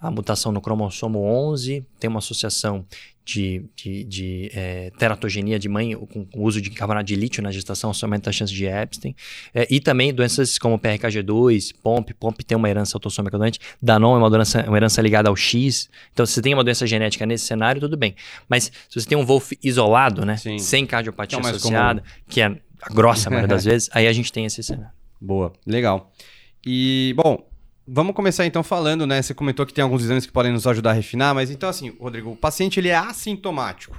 [0.00, 2.84] à mutação no cromossomo 11, tem uma associação
[3.24, 7.52] de, de, de é, teratogenia de mãe com, com uso de carbonato de lítio na
[7.52, 9.14] gestação, aumenta a chance de Epstein.
[9.54, 14.18] É, e também doenças como PRKG2, POMP, POMP tem uma herança autossômica doente, Danon é
[14.18, 15.88] uma herança, uma herança ligada ao X.
[16.12, 18.14] Então, se você tem uma doença genética nesse cenário, tudo bem.
[18.48, 20.58] Mas se você tem um Wolf isolado, né, Sim.
[20.58, 22.12] sem cardiopatia é associada, comum.
[22.28, 24.92] que é a grossa maioria das vezes, aí a gente tem esse cenário.
[25.20, 26.12] Boa, legal.
[26.66, 27.48] E, bom,
[27.86, 29.22] vamos começar então falando, né?
[29.22, 31.90] Você comentou que tem alguns exames que podem nos ajudar a refinar, mas então assim,
[32.00, 33.96] Rodrigo, o paciente ele é assintomático.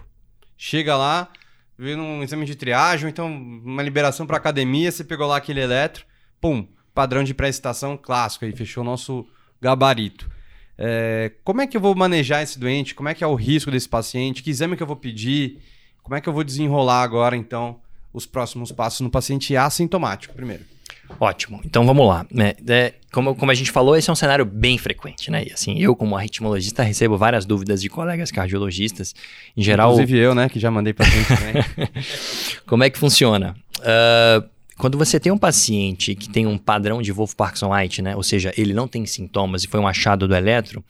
[0.58, 1.30] Chega lá,
[1.78, 6.06] vê um exame de triagem, então uma liberação para academia, você pegou lá aquele eletro,
[6.40, 9.26] pum, padrão de pré-excitação clássico, aí fechou o nosso
[9.62, 10.30] gabarito.
[10.78, 12.96] É, como é que eu vou manejar esse doente?
[12.96, 14.42] Como é que é o risco desse paciente?
[14.42, 15.62] Que exame que eu vou pedir?
[16.02, 17.80] Como é que eu vou desenrolar agora, então,
[18.14, 20.64] os próximos passos no paciente assintomático primeiro.
[21.20, 21.62] Ótimo.
[21.66, 22.26] Então vamos lá.
[22.38, 25.44] É, é, como, como a gente falou, esse é um cenário bem frequente, né?
[25.46, 29.14] E assim, eu, como arritmologista, recebo várias dúvidas de colegas cardiologistas.
[29.56, 29.94] Em geral.
[29.94, 30.50] Inclusive eu, né?
[30.50, 31.64] Que já mandei para frente também.
[32.66, 33.56] como é que funciona?
[33.80, 34.48] Uh,
[34.78, 38.16] quando você tem um paciente que tem um padrão de Wolff-Parkinson-White, né?
[38.16, 40.84] Ou seja, ele não tem sintomas e foi um achado do eletro,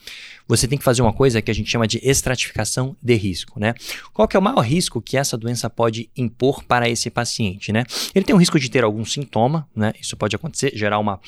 [0.56, 3.74] você tem que fazer uma coisa que a gente chama de estratificação de risco, né?
[4.14, 7.84] Qual que é o maior risco que essa doença pode impor para esse paciente, né?
[8.14, 9.94] Ele tem o risco de ter algum sintoma, né?
[10.00, 11.20] Isso pode acontecer, gerar uma,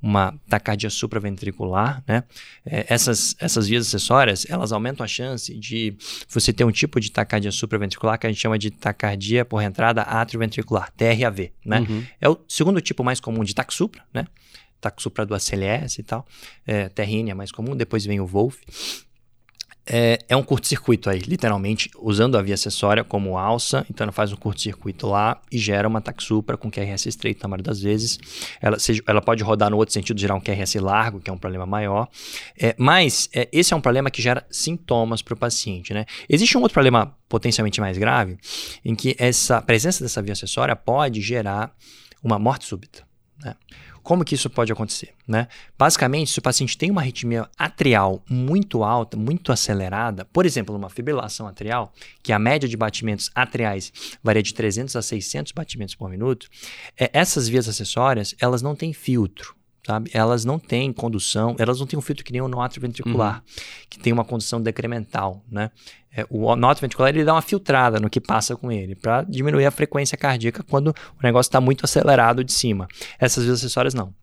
[0.00, 2.24] uma taquicardia supraventricular, né?
[2.66, 5.96] É, essas, essas vias acessórias, elas aumentam a chance de
[6.28, 10.02] você ter um tipo de taquicardia supraventricular que a gente chama de taquicardia por entrada
[10.02, 11.80] atrioventricular, TRAV, né?
[11.80, 12.04] Uhum.
[12.20, 14.26] É o segundo tipo mais comum de TAC supra, né?
[14.82, 16.26] Taxupra do ACLS e tal.
[16.66, 18.58] É, Terrine é mais comum, depois vem o Wolf.
[19.84, 24.32] É, é um curto-circuito aí, literalmente, usando a via acessória como alça, então ela faz
[24.32, 28.18] um curto-circuito lá e gera uma taxupra com QRS estreito na maioria das vezes.
[28.60, 31.38] Ela, seja, ela pode rodar no outro sentido, gerar um QRS largo, que é um
[31.38, 32.08] problema maior.
[32.56, 35.92] É, mas é, esse é um problema que gera sintomas para o paciente.
[35.92, 36.06] Né?
[36.28, 38.38] Existe um outro problema potencialmente mais grave,
[38.84, 41.74] em que essa presença dessa via acessória pode gerar
[42.22, 43.02] uma morte súbita.
[43.42, 43.56] Né?
[44.02, 45.10] Como que isso pode acontecer?
[45.26, 45.48] Né?
[45.78, 50.90] Basicamente, se o paciente tem uma arritmia atrial muito alta, muito acelerada, por exemplo, uma
[50.90, 56.10] fibrilação atrial, que a média de batimentos atriais varia de 300 a 600 batimentos por
[56.10, 56.48] minuto,
[56.98, 59.54] é, essas vias acessórias, elas não têm filtro.
[59.84, 60.10] Sabe?
[60.14, 63.62] Elas não têm condução, elas não têm um filtro que nem o nó ventricular, uhum.
[63.90, 65.72] que tem uma condução decremental, né?
[66.14, 69.66] É, o nó ventricular ele dá uma filtrada no que passa com ele, para diminuir
[69.66, 72.86] a frequência cardíaca quando o negócio está muito acelerado de cima.
[73.18, 74.14] Essas vias acessórias não.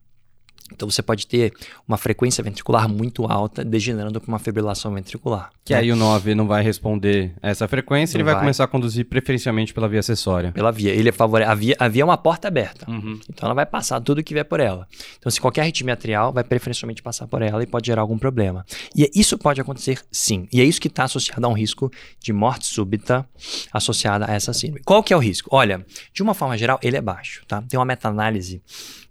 [0.73, 1.53] Então você pode ter
[1.87, 5.49] uma frequência ventricular muito alta, degenerando para uma fibrilação ventricular.
[5.63, 5.79] Que né?
[5.79, 8.43] aí o 9 não vai responder a essa frequência, Não ele vai, vai.
[8.43, 10.51] começar a conduzir preferencialmente pela via acessória.
[10.51, 10.91] Pela via.
[10.91, 11.49] Ele favorece.
[11.51, 12.89] A via, a via é uma porta aberta.
[12.89, 13.19] Uhum.
[13.29, 14.87] Então ela vai passar tudo que vier por ela.
[15.17, 18.65] Então, se qualquer arritmia atrial, vai preferencialmente passar por ela e pode gerar algum problema.
[18.95, 20.47] E isso pode acontecer sim.
[20.51, 23.27] E é isso que está associado a um risco de morte súbita
[23.71, 24.81] associada a essa síndrome.
[24.83, 25.49] Qual que é o risco?
[25.51, 27.43] Olha, de uma forma geral, ele é baixo.
[27.47, 27.61] Tá?
[27.61, 28.61] Tem uma meta-análise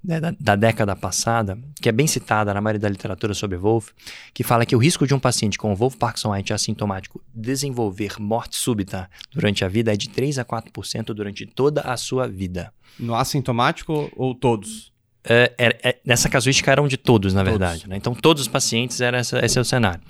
[0.02, 3.92] né, da, da década passada, que é bem citada na maioria da literatura sobre Wolff,
[4.32, 8.56] que fala que o risco de um paciente com Wolff Parkinson White assintomático desenvolver morte
[8.56, 12.72] súbita durante a vida é de 3 a 4% durante toda a sua vida.
[12.98, 14.92] No assintomático ou todos?
[15.24, 17.58] É, é, é, nessa casuística eram de todos, na Todos.
[17.58, 17.88] verdade.
[17.88, 17.96] né?
[17.96, 20.00] Então, todos os pacientes, era essa, esse é o cenário.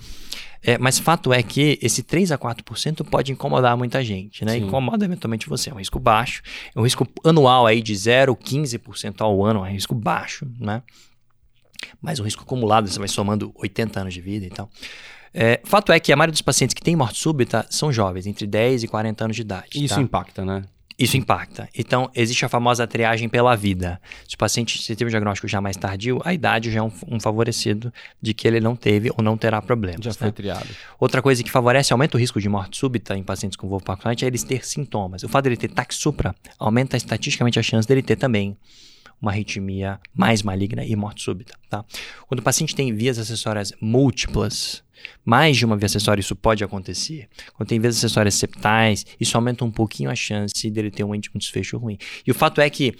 [0.63, 4.55] É, mas fato é que esse 3 a 4% pode incomodar muita gente, né?
[4.55, 4.65] Sim.
[4.67, 5.71] Incomoda eventualmente você.
[5.71, 6.43] É um risco baixo.
[6.75, 9.65] É um risco anual aí de 0, 15% ao ano.
[9.65, 10.83] É um risco baixo, né?
[12.03, 14.69] Mas um risco acumulado, você vai somando 80 anos de vida e tal.
[15.33, 18.47] É, fato é que a maioria dos pacientes que têm morte súbita são jovens, entre
[18.47, 19.85] 10 e 40 anos de idade.
[19.85, 20.01] Isso tá?
[20.01, 20.65] impacta, né?
[20.99, 21.69] Isso impacta.
[21.73, 24.01] Então, existe a famosa triagem pela vida.
[24.27, 26.91] Se o paciente se teve um diagnóstico já mais tardio, a idade já é um,
[27.07, 30.05] um favorecido de que ele não teve ou não terá problemas.
[30.05, 30.17] Já né?
[30.19, 30.67] foi triado.
[30.99, 34.25] Outra coisa que favorece, aumenta o risco de morte súbita em pacientes com Wolff Parkinson
[34.25, 35.23] é eles ter sintomas.
[35.23, 38.57] O fato dele ter taxupra aumenta estatisticamente a chance dele ter também
[39.23, 41.85] uma arritmia mais maligna e morte súbita, tá?
[42.27, 44.83] Quando o paciente tem vias acessórias múltiplas,
[45.25, 47.29] mais de uma via acessória isso pode acontecer.
[47.55, 51.39] Quando tem vias acessórias septais, isso aumenta um pouquinho a chance dele ter um, um
[51.39, 51.99] desfecho ruim.
[52.27, 52.95] E o fato é que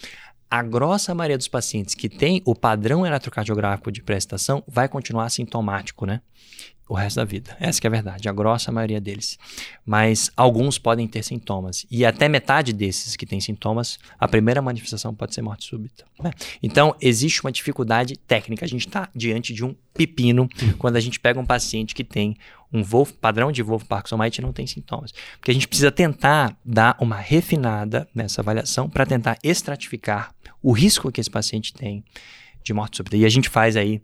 [0.51, 6.07] a grossa maioria dos pacientes que tem o padrão eletrocardiográfico de prestação vai continuar sintomático,
[6.07, 6.23] né?
[6.89, 7.55] O resto da vida.
[7.61, 9.39] Essa é a verdade, a grossa maioria deles.
[9.85, 11.85] Mas alguns podem ter sintomas.
[11.91, 16.05] E até metade desses que têm sintomas, a primeira manifestação pode ser morte súbita.
[16.23, 16.31] né?
[16.63, 18.65] Então, existe uma dificuldade técnica.
[18.65, 20.49] A gente está diante de um pepino
[20.79, 22.37] quando a gente pega um paciente que tem
[22.73, 25.13] um Wolff, padrão de Wolff Parkinson White não tem sintomas.
[25.39, 31.11] Porque a gente precisa tentar dar uma refinada nessa avaliação para tentar estratificar o risco
[31.13, 32.05] que esse paciente tem
[32.63, 33.17] de morte súbita.
[33.17, 34.03] E a gente faz aí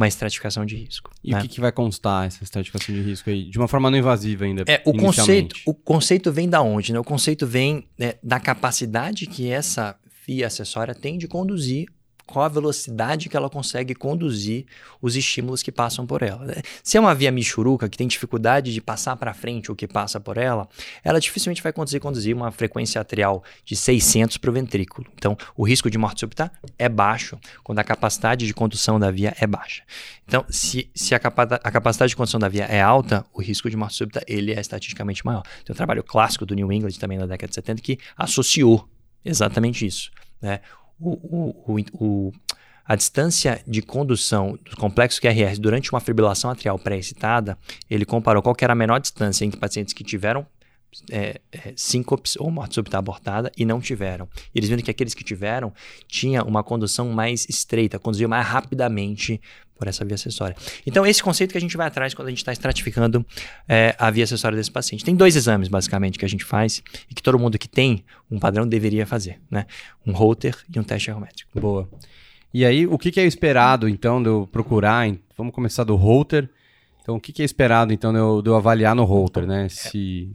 [0.00, 1.10] uma estratificação de risco.
[1.22, 1.38] E né?
[1.38, 3.44] o que, que vai constar essa estratificação de risco aí?
[3.44, 4.64] De uma forma não invasiva ainda.
[4.66, 6.92] É, o conceito, o conceito vem da onde?
[6.92, 6.98] Né?
[6.98, 9.94] O conceito vem né, da capacidade que essa
[10.26, 11.86] via acessória tem de conduzir,
[12.30, 14.64] qual a velocidade que ela consegue conduzir
[15.02, 16.44] os estímulos que passam por ela.
[16.44, 16.54] né?
[16.82, 20.20] Se é uma via michuruca que tem dificuldade de passar para frente o que passa
[20.20, 20.68] por ela,
[21.04, 25.06] ela dificilmente vai conseguir conduzir uma frequência atrial de 600 para o ventrículo.
[25.14, 29.34] Então, o risco de morte súbita é baixo quando a capacidade de condução da via
[29.40, 29.82] é baixa.
[30.26, 33.68] Então, se, se a, capa- a capacidade de condução da via é alta, o risco
[33.68, 35.42] de morte súbita ele é estatisticamente maior.
[35.64, 38.88] Tem um trabalho clássico do New England também na década de 70 que associou
[39.24, 40.10] exatamente isso.
[40.40, 40.60] Né?
[41.00, 42.32] O, o, o,
[42.84, 47.56] a distância de condução do complexo QRS durante uma fibrilação atrial pré-excitada,
[47.88, 50.46] ele comparou qual era a menor distância entre pacientes que tiveram
[51.10, 54.28] é, é, síncopes ou morte súbita abortada e não tiveram.
[54.54, 55.72] E eles viram que aqueles que tiveram
[56.08, 59.40] tinha uma condução mais estreita, conduziam mais rapidamente
[59.78, 60.54] por essa via acessória.
[60.86, 63.24] Então, esse conceito que a gente vai atrás quando a gente está estratificando
[63.66, 65.02] é, a via acessória desse paciente.
[65.02, 68.38] Tem dois exames, basicamente, que a gente faz e que todo mundo que tem um
[68.38, 69.64] padrão deveria fazer, né?
[70.06, 71.58] Um Holter e um teste ergométrico.
[71.58, 71.88] Boa.
[72.52, 75.08] E aí, o que, que é esperado, então, de eu procurar?
[75.08, 76.50] em- Vamos começar do Holter.
[77.00, 79.66] Então, o que, que é esperado, então, de eu, de eu avaliar no Holter, né?
[79.70, 80.30] Se...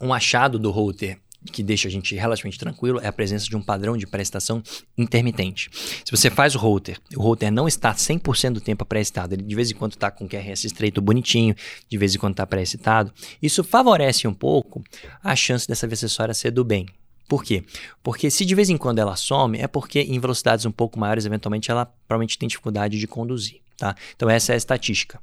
[0.00, 1.18] Um achado do Holter
[1.52, 4.62] que deixa a gente relativamente tranquilo é a presença de um padrão de prestação
[4.96, 5.70] intermitente.
[6.04, 9.54] Se você faz o Holter, o Holter não está 100% do tempo pré-excitado, ele de
[9.54, 11.54] vez em quando está com o QRS estreito bonitinho,
[11.88, 14.82] de vez em quando está pré-excitado, isso favorece um pouco
[15.22, 16.86] a chance dessa via acessória ser do bem.
[17.28, 17.62] Por quê?
[18.02, 21.26] Porque se de vez em quando ela some, é porque em velocidades um pouco maiores,
[21.26, 23.60] eventualmente, ela provavelmente tem dificuldade de conduzir.
[23.76, 23.94] Tá?
[24.16, 25.20] Então, essa é a estatística.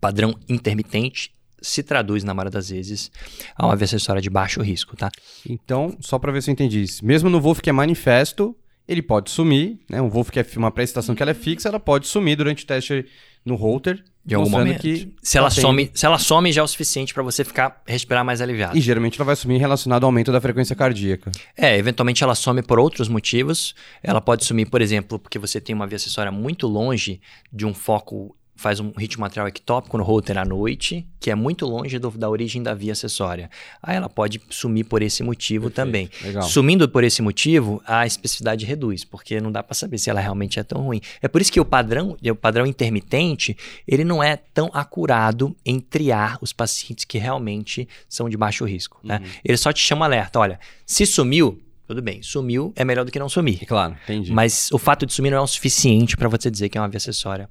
[0.00, 3.10] Padrão intermitente se traduz, na maioria das vezes,
[3.56, 4.96] a uma via acessória de baixo risco.
[4.96, 5.10] Tá?
[5.48, 7.04] Então, só para ver se eu entendi isso.
[7.04, 10.02] Mesmo no Wolf que é manifesto, ele pode sumir, né?
[10.02, 12.66] Um Wolf que é uma pré-excitação que ela é fixa, ela pode sumir durante o
[12.66, 13.06] teste
[13.44, 14.02] no Holter.
[14.22, 14.82] De algum momento.
[14.82, 17.82] que se, ela tem- some, se ela some, já é o suficiente para você ficar
[17.86, 18.76] respirar mais aliviado.
[18.76, 21.32] E geralmente ela vai sumir relacionado ao aumento da frequência cardíaca.
[21.56, 23.74] É, eventualmente ela some por outros motivos.
[24.02, 27.18] Ela pode sumir, por exemplo, porque você tem uma via acessória muito longe
[27.50, 31.64] de um foco, faz um ritmo atrial ectópico no Holter à noite, que é muito
[31.66, 33.50] longe do- da origem da via acessória.
[33.82, 36.10] Aí ela pode sumir por esse motivo também.
[36.22, 36.42] Legal.
[36.42, 40.60] Sumindo por esse motivo, a especificidade reduz, porque não dá para saber se ela realmente
[40.60, 41.00] é tão ruim.
[41.22, 43.56] É por isso que o padrão, o padrão intermitente,
[43.88, 49.00] ele não é tão acurado em triar os pacientes que realmente são de baixo risco.
[49.02, 49.22] Né?
[49.42, 53.18] Ele só te chama alerta, olha, se sumiu, Tudo bem, sumiu é melhor do que
[53.18, 53.66] não sumir.
[53.66, 54.30] Claro, entendi.
[54.32, 56.86] Mas o fato de sumir não é o suficiente para você dizer que é uma
[56.88, 57.48] via acessória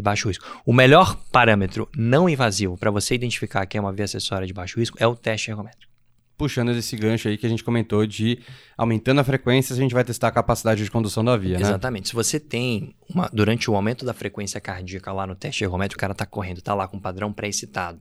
[0.00, 0.44] de baixo risco.
[0.64, 4.78] O melhor parâmetro não invasivo para você identificar que é uma via acessória de baixo
[4.78, 5.90] risco é o teste ergométrico
[6.40, 8.38] puxando esse gancho aí que a gente comentou de
[8.74, 11.66] aumentando a frequência, a gente vai testar a capacidade de condução da via, né?
[11.66, 12.08] Exatamente.
[12.08, 16.00] Se você tem, uma, durante o aumento da frequência cardíaca lá no teste ergométrico, o
[16.00, 18.00] cara tá correndo, tá lá com um padrão pré-excitado.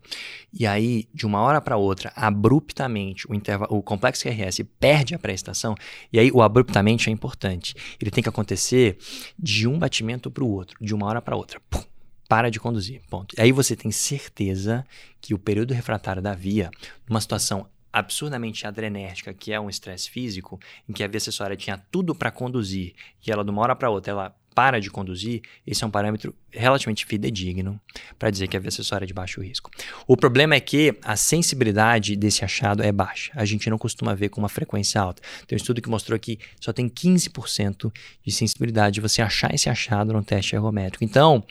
[0.53, 3.31] E aí, de uma hora para outra, abruptamente, o,
[3.75, 5.75] o complexo QRS perde a pré-excitação,
[6.13, 7.75] e aí o abruptamente é importante.
[8.01, 8.97] Ele tem que acontecer
[9.37, 11.59] de um batimento para o outro, de uma hora para outra.
[11.69, 11.83] Pum,
[12.29, 13.35] para de conduzir, ponto.
[13.39, 14.85] Aí você tem certeza
[15.19, 16.69] que o período refratário da via,
[17.09, 21.75] numa situação absurdamente adrenérgica, que é um estresse físico, em que a via acessória tinha
[21.91, 22.93] tudo para conduzir
[23.25, 26.35] e ela de uma hora para outra ela para de conduzir, esse é um parâmetro
[26.51, 27.79] relativamente fidedigno
[28.17, 29.69] para dizer que a via acessória é de baixo risco.
[30.07, 33.31] O problema é que a sensibilidade desse achado é baixa.
[33.35, 35.21] A gente não costuma ver com uma frequência alta.
[35.47, 37.91] Tem um estudo que mostrou que só tem 15%
[38.25, 41.03] de sensibilidade de você achar esse achado no teste ergométrico.
[41.03, 41.43] Então,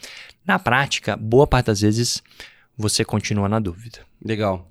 [0.47, 2.23] na prática, boa parte das vezes
[2.77, 4.01] você continua na dúvida.
[4.25, 4.71] Legal.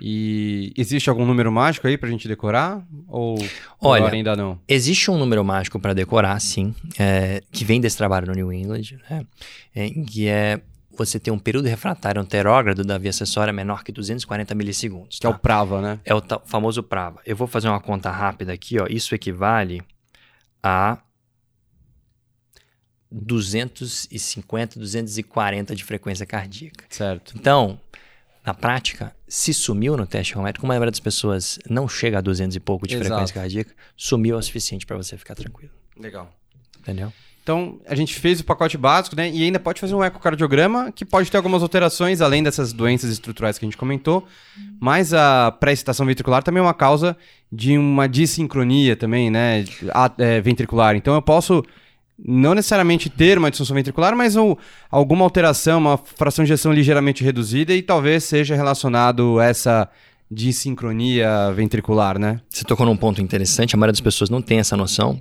[0.00, 2.86] E existe algum número mágico aí pra gente decorar?
[3.08, 3.36] Ou
[3.80, 4.58] Olha, ainda não?
[4.68, 8.96] Existe um número mágico para decorar, sim, é, que vem desse trabalho no New England,
[9.10, 9.26] né?
[9.74, 10.60] É, que é
[10.96, 15.18] você ter um período refratário anterógrado da via acessória menor que 240 milissegundos.
[15.18, 15.38] Que é o tá?
[15.38, 16.00] Prava, né?
[16.04, 17.20] É o famoso Prava.
[17.24, 18.86] Eu vou fazer uma conta rápida aqui, ó.
[18.88, 19.80] Isso equivale
[20.62, 20.98] a
[23.10, 26.84] 250, 240 de frequência cardíaca.
[26.88, 27.34] Certo.
[27.36, 27.80] Então,
[28.48, 32.20] na prática, se sumiu no teste ergométrico, como a maioria das pessoas não chega a
[32.22, 33.08] 200 e pouco de Exato.
[33.08, 35.70] frequência cardíaca, sumiu é o suficiente para você ficar tranquilo.
[35.94, 36.32] Legal.
[36.80, 37.12] Entendeu?
[37.42, 39.30] Então, a gente fez o pacote básico, né?
[39.30, 43.58] E ainda pode fazer um ecocardiograma que pode ter algumas alterações, além dessas doenças estruturais
[43.58, 44.26] que a gente comentou.
[44.80, 47.14] Mas a pré-excitação ventricular também é uma causa
[47.52, 49.64] de uma dissincronia também, né?
[50.16, 50.96] É, ventricular.
[50.96, 51.62] Então, eu posso
[52.18, 54.58] não necessariamente ter uma disfunção ventricular, mas ou,
[54.90, 59.88] alguma alteração, uma fração de ejeção ligeiramente reduzida e talvez seja relacionado a essa
[60.30, 62.40] dissincronia ventricular, né?
[62.50, 65.20] Você tocou num ponto interessante, a maioria das pessoas não tem essa noção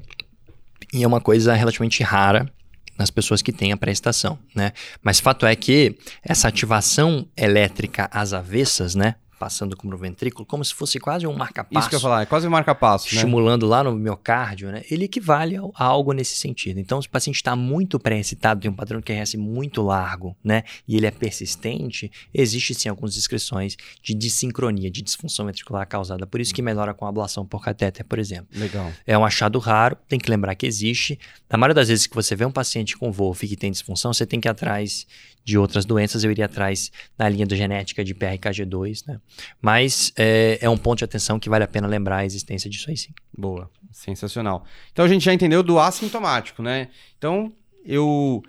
[0.94, 2.52] e é uma coisa relativamente rara
[2.98, 4.74] nas pessoas que têm a pré-estação, né?
[5.04, 9.16] Mas fato é que essa ativação elétrica às avessas, né?
[9.38, 11.80] Passando como no ventrículo, como se fosse quase um marca-passo.
[11.80, 13.06] Isso que eu ia falar, é quase um marca-passo.
[13.08, 13.16] Né?
[13.16, 13.70] Estimulando né?
[13.70, 14.84] lá no miocárdio, né?
[14.90, 16.80] Ele equivale a algo nesse sentido.
[16.80, 20.64] Então, se o paciente está muito pré-excitado, tem um padrão que QRS muito largo, né?
[20.88, 26.28] E ele é persistente, existe sim algumas descrições de dissincronia, de disfunção ventricular causada.
[26.28, 28.48] Por isso que melhora com a ablação por catéter, por exemplo.
[28.54, 28.92] Legal.
[29.06, 31.20] É um achado raro, tem que lembrar que existe.
[31.50, 34.26] Na maioria das vezes que você vê um paciente com Wolf que tem disfunção, você
[34.26, 35.06] tem que ir atrás
[35.48, 39.18] de outras doenças, eu iria atrás na linha da genética de PRKG2, né?
[39.62, 42.90] Mas é, é, um ponto de atenção que vale a pena lembrar a existência disso
[42.90, 43.14] aí sim.
[43.36, 44.66] Boa, sensacional.
[44.92, 46.90] Então a gente já entendeu do assintomático, né?
[47.18, 47.54] Então
[47.86, 48.44] eu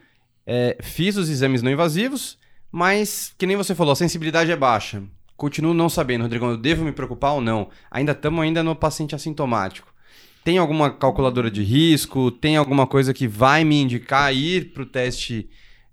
[0.45, 2.37] é, fiz os exames não invasivos,
[2.73, 5.01] mas que nem você falou, a sensibilidade é baixa.
[5.37, 7.69] Continuo não sabendo, Rodrigo, eu devo me preocupar ou não?
[7.93, 9.95] Ainda estamos ainda no paciente assintomático.
[10.43, 12.33] Tem alguma calculadora de risco?
[12.33, 15.49] Tem alguma coisa que vai me indicar ir para o teste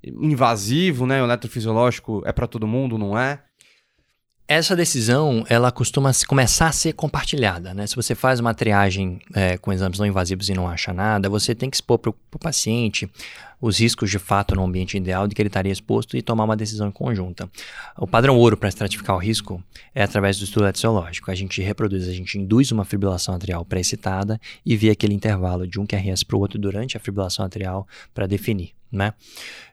[0.05, 1.21] invasivo, né?
[1.21, 3.39] O eletrofisiológico é para todo mundo, não é?
[4.47, 7.87] Essa decisão, ela costuma começar a ser compartilhada, né?
[7.87, 11.55] Se você faz uma triagem é, com exames não invasivos e não acha nada, você
[11.55, 13.09] tem que expor para o paciente
[13.61, 16.55] os riscos de fato no ambiente ideal de que ele estaria exposto e tomar uma
[16.55, 17.49] decisão conjunta.
[17.97, 19.63] O padrão ouro para estratificar o risco
[19.93, 21.31] é através do estudo etiológico.
[21.31, 25.79] A gente reproduz, a gente induz uma fibrilação atrial pré-excitada e vê aquele intervalo de
[25.79, 29.13] um QRS para o outro durante a fibrilação atrial para definir né?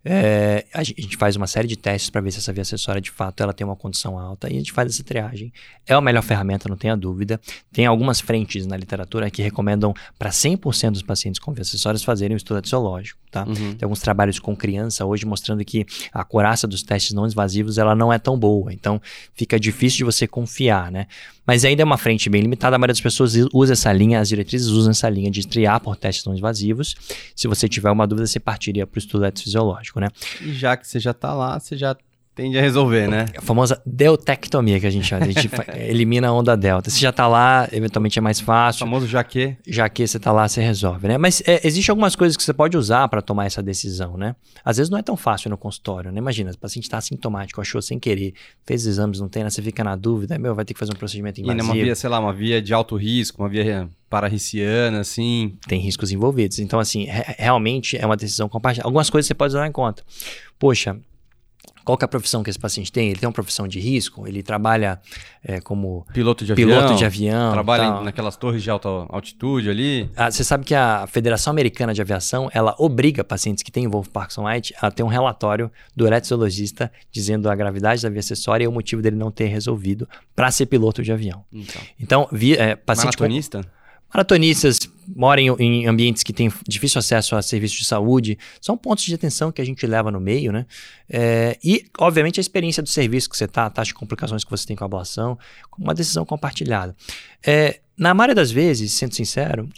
[0.05, 3.11] É, a gente faz uma série de testes para ver se essa via acessória de
[3.11, 5.53] fato ela tem uma condição alta e a gente faz essa triagem.
[5.87, 7.41] É a melhor ferramenta, não tenha dúvida.
[7.73, 12.35] Tem algumas frentes na literatura que recomendam para 100% dos pacientes com vias acessórias fazerem
[12.35, 13.45] um estudo etiológico, tá?
[13.45, 13.72] Uhum.
[13.75, 17.95] Tem alguns trabalhos com criança hoje mostrando que a coraça dos testes não invasivos ela
[17.95, 19.01] não é tão boa, então
[19.35, 21.07] fica difícil de você confiar, né?
[21.47, 22.77] Mas ainda é uma frente bem limitada.
[22.77, 25.97] A maioria das pessoas usa essa linha, as diretrizes usam essa linha de triar por
[25.97, 26.95] testes não invasivos.
[27.35, 30.09] Se você tiver uma dúvida, você partiria para o estudo fisiológico, né?
[30.41, 31.97] E já que você já está lá, você já
[32.35, 33.27] tende a resolver, né?
[33.37, 35.25] A famosa deltectomia que a gente chama.
[35.25, 36.91] A gente elimina a onda delta.
[36.91, 38.85] Se já está lá, eventualmente é mais fácil.
[38.85, 39.57] O famoso já que.
[39.67, 41.19] Já que você está lá, você resolve, né?
[41.19, 44.35] Mas é, existe algumas coisas que você pode usar para tomar essa decisão, né?
[44.65, 46.19] Às vezes não é tão fácil no consultório, né?
[46.19, 49.51] Imagina, o paciente está assintomático, achou sem querer, fez exames, não tem, né?
[49.51, 51.65] Você fica na dúvida, meu, vai ter que fazer um procedimento invasivo.
[51.65, 55.57] E uma via, sei lá, uma via de alto risco, uma via pararriciana, assim.
[55.67, 56.59] Tem riscos envolvidos.
[56.59, 58.87] Então, assim, re realmente é uma decisão compartilhada.
[58.87, 60.03] Algumas coisas você pode usar em conta.
[60.59, 60.97] Poxa,
[61.85, 63.09] qual que é a profissão que esse paciente tem?
[63.11, 64.27] Ele tem uma profissão de risco?
[64.29, 65.01] Ele trabalha
[65.43, 66.97] é, como Piloto de piloto avião.
[66.97, 67.53] de avião?
[67.53, 70.09] Trabalha naquelas torres de alta altitude ali.
[70.17, 74.09] Ah, você sabe que a Federação Americana de Aviação, ela obriga pacientes que têm Wolf
[74.09, 78.69] Parkinson White a ter um relatório do eletrofisiologista dizendo a gravidade da via acessória e
[78.69, 81.45] o motivo dele não ter resolvido para ser piloto de avião.
[81.53, 81.83] Então.
[81.99, 83.61] Então, vi, é, paciente com- Maratonista?
[84.13, 84.79] Maratonistas
[85.17, 89.51] moram em, ambientes que têm difícil acesso a serviços de saúde, são pontos de atenção
[89.51, 90.67] que a gente leva no meio, né?
[91.09, 94.51] É, e, obviamente, a experiência do serviço que você está, a taxa de complicações que
[94.51, 95.39] você tem com a ablação,
[95.79, 96.95] uma decisão compartilhada.
[97.45, 99.69] É, na maioria das vezes, sendo sincero,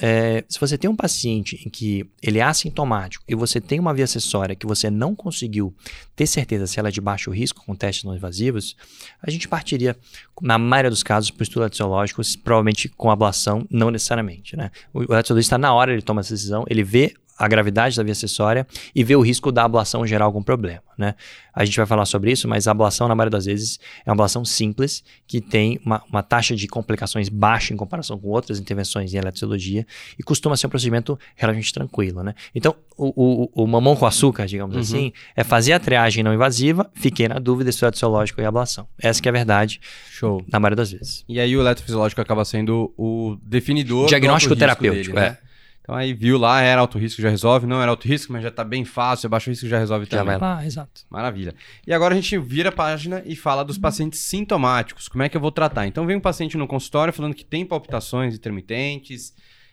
[0.00, 3.92] é, se você tem um paciente em que ele é assintomático e você tem uma
[3.92, 5.74] via acessória que você não conseguiu
[6.14, 8.76] ter certeza se ela é de baixo risco com testes não invasivos,
[9.22, 9.96] a gente partiria,
[10.40, 14.56] na maioria dos casos, por estudo etiológico, provavelmente com ablação, não necessariamente.
[14.56, 14.70] Né?
[14.92, 18.66] O eletrologista, na hora, ele toma essa decisão, ele vê a gravidade da via acessória
[18.94, 20.82] e vê o risco da ablação gerar algum problema.
[20.98, 21.14] Né?
[21.54, 24.14] A gente vai falar sobre isso, mas a ablação, na maioria das vezes, é uma
[24.14, 29.14] ablação simples, que tem uma, uma taxa de complicações baixa em comparação com outras intervenções
[29.14, 29.86] em eletrologia
[30.18, 32.22] e costuma ser um procedimento relativamente tranquilo.
[32.24, 32.34] Né?
[32.52, 34.82] Então, o, o, o mamão com açúcar, digamos Uhum.
[34.82, 38.88] assim, é fazer a triagem não invasiva, fiquei na dúvida se é etiológico e ablação.
[39.00, 39.80] Essa que é a verdade,
[40.10, 40.44] Show.
[40.50, 41.24] na maioria das vezes.
[41.28, 45.38] E aí o eletrofisiológico acaba sendo o definidor do Diagnóstico terapêutico, dele, né?
[45.88, 47.66] Então aí viu lá, era alto risco, já resolve.
[47.66, 49.26] Não era alto risco, mas já tá bem fácil.
[49.26, 50.38] É baixo risco, já resolve Já também.
[50.38, 51.00] vai lá, exato.
[51.08, 51.54] Maravilha.
[51.86, 55.08] E agora a gente vira a página e fala dos pacientes sintomáticos.
[55.08, 55.86] Como é que eu vou tratar?
[55.86, 59.32] Então vem um paciente no consultório falando que tem palpitações intermitentes,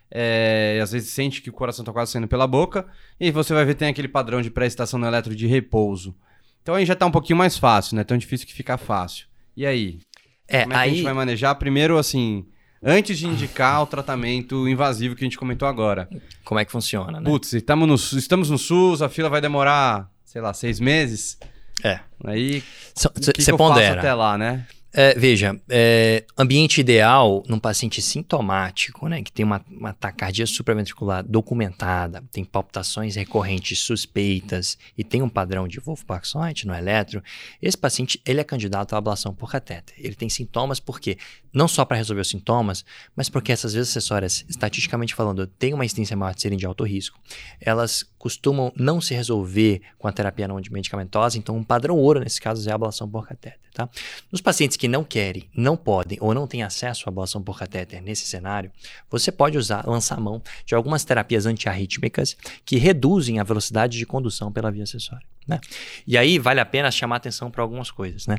[0.10, 2.88] é, às vezes sente que o coração está quase saindo pela boca,
[3.20, 6.16] e aí você vai ver tem aquele padrão de pré-estação no eletro de repouso.
[6.62, 9.28] Então aí já tá um pouquinho mais fácil, não é tão difícil que fica fácil.
[9.54, 10.00] E aí?
[10.48, 10.96] É, Como é que a aí...
[10.96, 11.56] gente vai manejar?
[11.56, 12.46] Primeiro, assim,
[12.86, 16.08] antes de indicar o tratamento invasivo que a gente comentou agora.
[16.44, 17.26] Como é que funciona, né?
[17.26, 21.38] Putz, estamos no, SUS- estamos no SUS, a fila vai demorar, sei lá, seis meses.
[21.84, 22.00] É.
[22.24, 22.64] Aí,
[22.94, 24.00] Você pondera.
[24.00, 24.66] até lá, né?
[24.98, 31.22] É, veja, é, ambiente ideal num paciente sintomático, né, que tem uma, uma taquicardia supraventricular
[31.22, 37.22] documentada, tem palpitações recorrentes suspeitas e tem um padrão de Wolff-Parkinson no eletro,
[37.62, 39.96] esse paciente ele é candidato à ablação por catéter.
[39.98, 41.18] Ele tem sintomas porque
[41.54, 42.86] não só para resolver os sintomas,
[43.16, 46.86] mas porque essas vezes acessórias, estatisticamente falando, têm uma incidência maior de serem de alto
[46.86, 47.20] risco.
[47.60, 52.42] Elas costumam não se resolver com a terapia não medicamentosa, então um padrão ouro nesse
[52.42, 53.88] caso é a ablação por catéter, tá?
[54.32, 58.02] Nos pacientes que não querem, não podem ou não têm acesso à ablação por catéter
[58.02, 58.72] nesse cenário,
[59.10, 64.52] você pode usar, lançar mão de algumas terapias antiarrítmicas que reduzem a velocidade de condução
[64.52, 65.26] pela via acessória.
[65.48, 65.60] Né?
[66.08, 68.26] E aí vale a pena chamar atenção para algumas coisas.
[68.28, 68.38] Né?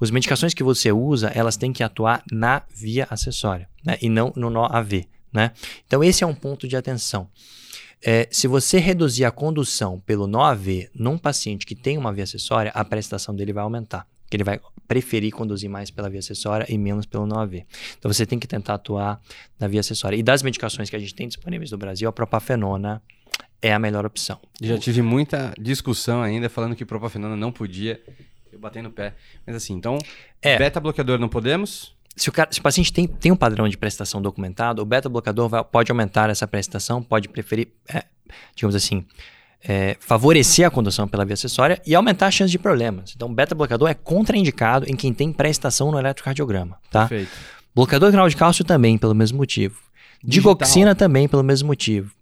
[0.00, 3.96] As medicações que você usa, elas têm que atuar na via acessória né?
[4.02, 5.06] e não no nó AV.
[5.32, 5.52] Né?
[5.86, 7.28] Então esse é um ponto de atenção.
[8.00, 12.24] É, se você reduzir a condução pelo nó AV num paciente que tem uma via
[12.24, 14.06] acessória, a prestação dele vai aumentar.
[14.30, 17.64] Que ele vai preferir conduzir mais pela via acessória e menos pelo nó AV.
[17.98, 19.20] Então você tem que tentar atuar
[19.60, 20.16] na via acessória.
[20.16, 23.02] E das medicações que a gente tem disponíveis no Brasil, a propafenona
[23.60, 24.40] é a melhor opção.
[24.60, 28.00] Já tive muita discussão ainda falando que propafenona não podia.
[28.50, 29.14] Eu batei no pé.
[29.46, 29.98] Mas assim, então,
[30.40, 30.56] É.
[30.58, 31.94] beta-bloqueador não podemos?
[32.16, 35.48] Se o, cara- se o paciente tem, tem um padrão de prestação documentado, o beta-bloqueador
[35.48, 38.04] vai- pode aumentar essa prestação, pode preferir, é,
[38.56, 39.04] digamos assim,
[39.66, 43.12] é, favorecer a condução pela via acessória e aumentar a chance de problemas.
[43.14, 47.06] Então, beta-bloqueador é contraindicado em quem tem pré-estação no eletrocardiograma, tá?
[47.06, 47.32] Perfeito.
[47.74, 49.78] Bloqueador renal de cálcio também, pelo mesmo motivo.
[50.22, 52.12] Digoxina também, pelo mesmo motivo.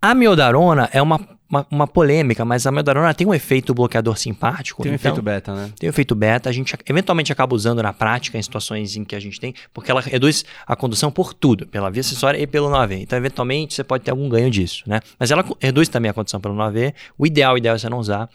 [0.00, 4.82] A miodarona é uma, uma, uma polêmica, mas a miodarona tem um efeito bloqueador simpático.
[4.82, 5.70] Tem um então, efeito beta, né?
[5.78, 9.14] tem o efeito beta, a gente eventualmente acaba usando na prática em situações em que
[9.14, 12.68] a gente tem, porque ela reduz a condução por tudo, pela via acessória e pelo
[12.68, 15.00] 9 Então, eventualmente, você pode ter algum ganho disso, né?
[15.18, 17.98] Mas ela reduz também a condução pelo 9 O ideal, o ideal é você não
[17.98, 18.28] usar.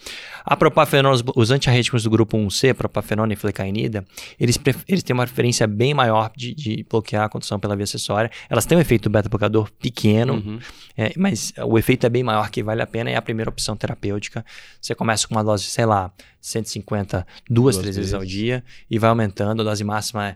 [0.45, 4.05] A propafenona, os, os antiarrítmicos do grupo 1C, propafenona e flecainida,
[4.39, 8.32] eles, eles têm uma preferência bem maior de, de bloquear a condução pela via acessória.
[8.49, 10.59] Elas têm um efeito beta-bloqueador pequeno, Uhum.
[10.97, 13.49] é, mas o efeito é bem maior que vale a pena e é a primeira
[13.49, 14.45] opção terapêutica.
[14.80, 18.97] Você começa com uma dose, sei lá, 150, duas, Duas três vezes ao dia e
[18.97, 19.62] vai aumentando.
[19.62, 20.36] A dose máxima é,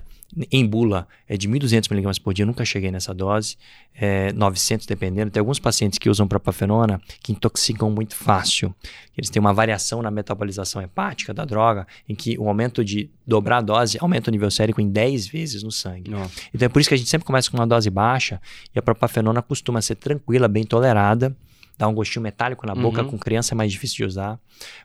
[0.51, 2.45] em bula é de 1.200 miligramas por dia.
[2.45, 3.57] Nunca cheguei nessa dose.
[3.95, 5.31] É, 900 dependendo.
[5.31, 8.75] Tem alguns pacientes que usam propafenona que intoxicam muito fácil.
[9.17, 13.57] Eles têm uma variação na metabolização hepática da droga em que o aumento de dobrar
[13.57, 16.13] a dose aumenta o nível sérico em 10 vezes no sangue.
[16.13, 18.41] Ó, Então é por isso que a gente sempre começa com uma dose baixa
[18.75, 21.35] e a propafenona costuma ser tranquila, bem tolerada,
[21.77, 23.11] dá um gostinho metálico na boca, Uhum.
[23.11, 24.39] com criança é mais difícil de usar,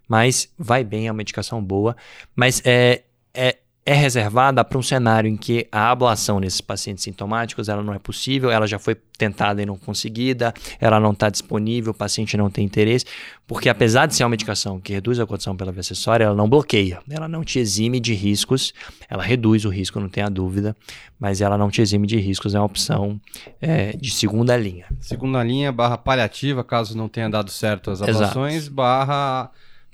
[0.09, 1.97] mas vai bem, é uma medicação boa.
[2.34, 3.59] Mas é, é,
[3.91, 7.99] é reservada para um cenário em que a ablação nesses pacientes sintomáticos ela não é
[7.99, 12.49] possível, ela já foi tentada e não conseguida, ela não está disponível, o paciente não
[12.49, 13.05] tem interesse,
[13.49, 16.49] porque apesar de ser uma medicação que reduz a condição pela via acessória, ela não
[16.49, 18.72] bloqueia, ela não te exime de riscos,
[19.09, 20.76] ela reduz o risco, não tenha dúvida,
[21.18, 23.20] mas ela não te exime de riscos, é uma opção
[23.61, 24.86] é, de segunda linha.
[25.01, 28.72] Segunda linha, barra paliativa, caso não tenha dado certo as ablações, Exato.
[28.72, 29.51] barra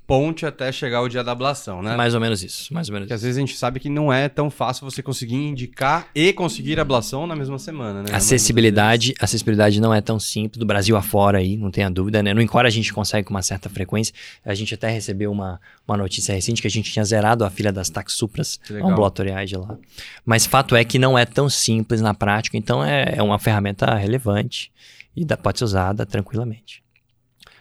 [0.07, 1.97] ponte até chegar o dia da ablação, né?
[1.97, 3.07] Mais ou menos isso, mais ou menos.
[3.07, 6.33] Porque às vezes a gente sabe que não é tão fácil você conseguir indicar e
[6.33, 8.09] conseguir ablação na mesma semana, né?
[8.13, 12.33] Acessibilidade, acessibilidade não é tão simples, do Brasil afora aí, não tenha dúvida, né?
[12.33, 14.15] No Encore a gente consegue com uma certa frequência.
[14.45, 17.73] A gente até recebeu uma, uma notícia recente que a gente tinha zerado a filha
[17.73, 19.77] das taxupras ambulatoriais de lá.
[20.25, 23.93] Mas fato é que não é tão simples na prática, então é, é uma ferramenta
[23.95, 24.71] relevante
[25.17, 26.85] e dá, pode ser usada tranquilamente.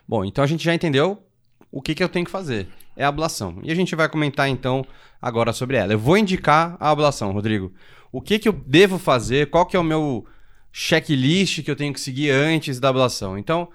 [0.07, 1.19] Bom, então a gente já entendeu
[1.75, 2.69] o que, que eu tenho que fazer?
[2.95, 3.59] É a ablação.
[3.61, 4.85] E a gente vai comentar então
[5.21, 5.91] agora sobre ela.
[5.91, 7.73] Eu vou indicar a ablação, Rodrigo.
[8.13, 9.49] O que, que eu devo fazer?
[9.49, 10.25] Qual que é o meu
[10.71, 13.37] checklist que eu tenho que seguir antes da ablação?
[13.37, 13.67] Então,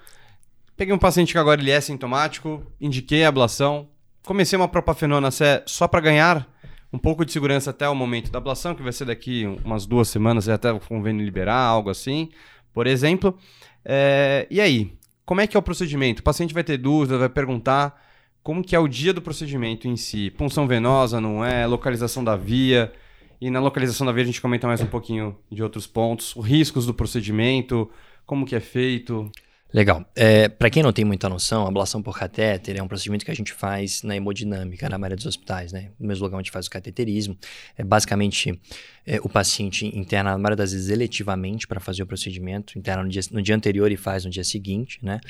[0.75, 3.87] peguei um paciente que agora ele é sintomático, indiquei a ablação,
[4.25, 5.29] comecei uma propafenona
[5.67, 6.49] só para ganhar
[6.91, 10.07] um pouco de segurança até o momento da ablação, que vai ser daqui umas duas
[10.09, 12.31] semanas, até o convênio liberar, algo assim,
[12.73, 13.37] por exemplo.
[13.85, 14.47] É...
[14.49, 14.99] E aí?
[15.25, 16.19] Como é que é o procedimento?
[16.19, 18.01] O paciente vai ter dúvida, vai perguntar
[18.43, 20.31] como que é o dia do procedimento em si.
[20.31, 21.65] Punção venosa, não é?
[21.67, 22.91] Localização da via.
[23.39, 26.35] E na localização da via a gente comenta mais um pouquinho de outros pontos.
[26.35, 27.89] Os riscos do procedimento,
[28.25, 29.31] como que é feito.
[29.73, 30.05] Legal.
[30.13, 33.31] É, para quem não tem muita noção, a ablação por catéter é um procedimento que
[33.31, 35.91] a gente faz na hemodinâmica, na maioria dos hospitais, né?
[35.97, 37.37] No mesmo lugar onde faz o cateterismo.
[37.77, 38.59] É basicamente
[39.05, 43.09] é, o paciente interna, na maioria das vezes, eletivamente para fazer o procedimento, interna no
[43.09, 45.21] dia, no dia anterior e faz no dia seguinte, né?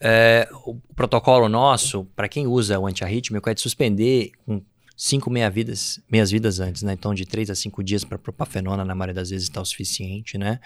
[0.00, 4.60] É, o protocolo nosso, para quem usa o antiarrítmico, é de suspender com
[4.96, 6.94] cinco meia-vidas, meias-vidas antes, né?
[6.94, 10.36] Então, de três a cinco dias para propafenona, na maioria das vezes, está o suficiente,
[10.36, 10.58] né?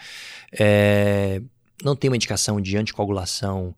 [0.51, 1.41] É,
[1.83, 3.75] não tem uma indicação de anticoagulação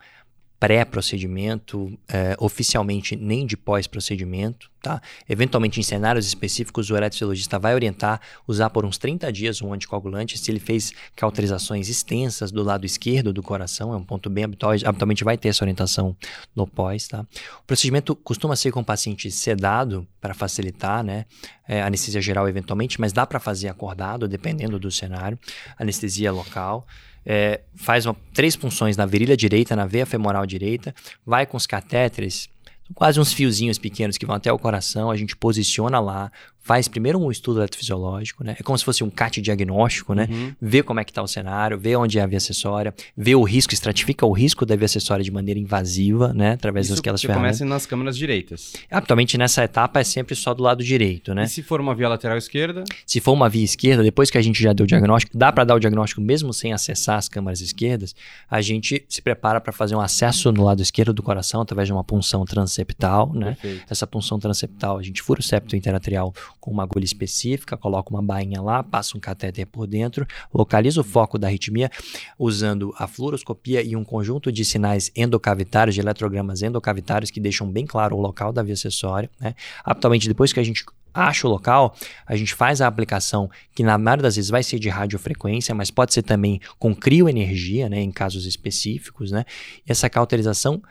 [0.62, 5.02] pré-procedimento, é, oficialmente nem de pós-procedimento, tá?
[5.28, 10.38] Eventualmente, em cenários específicos, o eletrofisiologista vai orientar usar por uns 30 dias um anticoagulante
[10.38, 14.74] se ele fez cauterizações extensas do lado esquerdo do coração, é um ponto bem habitual,
[14.86, 16.16] habitualmente vai ter essa orientação
[16.56, 17.26] no pós, tá?
[17.62, 21.26] O procedimento costuma ser com o paciente sedado para facilitar, né?
[21.68, 25.40] É, anestesia geral eventualmente, mas dá para fazer acordado, dependendo do cenário,
[25.80, 26.86] anestesia local
[27.26, 30.94] é, faz uma, três punções na virilha direita, na veia femoral direita,
[31.26, 32.50] vai com os catéteres,
[32.94, 36.32] quase uns fiozinhos pequenos que vão até o coração, a gente posiciona lá,
[36.62, 38.56] faz primeiro um estudo eletrofisiológico, né?
[38.60, 40.28] É como se fosse um CAT diagnóstico, né?
[40.30, 40.54] Uhum.
[40.62, 43.44] Vê como é que está o cenário, vê onde é a via acessória, vê o
[43.44, 46.54] risco, estratifica o risco da via acessória de maneira invasiva, né?
[46.54, 47.58] Através Isso daquelas ferramentas.
[47.60, 48.74] começa nas câmeras direitas.
[48.90, 51.46] Habitualmente nessa etapa é sempre só do lado direito, né?
[51.46, 52.84] E se for uma via lateral esquerda?
[53.06, 55.64] Se for uma via esquerda, depois que a gente já deu o diagnóstico, dá para
[55.64, 58.16] dar o diagnóstico mesmo sem acessar as câmaras esquerdas,
[58.50, 61.94] a gente se prepara para fazer um acesso no lado esquerdo do coração através de
[61.94, 63.58] uma punção transeptal, né?
[63.60, 63.86] Perfeito.
[63.90, 68.22] Essa punção transeptal, a gente fura o septo interatrial com uma agulha específica, coloca uma
[68.22, 71.90] bainha lá, passa um catéter por dentro, localiza o foco da arritmia
[72.38, 77.86] usando a fluoroscopia e um conjunto de sinais endocavitários, de eletrogramas endocavitários que deixam bem
[77.86, 79.30] claro o local da via acessória.
[79.40, 79.56] Né?
[79.84, 81.96] Atualmente, depois que a gente acha o local,
[82.26, 85.92] a gente faz a aplicação, que na maioria das vezes vai ser de radiofrequência, mas
[85.92, 89.44] pode ser também com crioenergia, né, em casos específicos, né?
[89.86, 90.82] E essa cauterização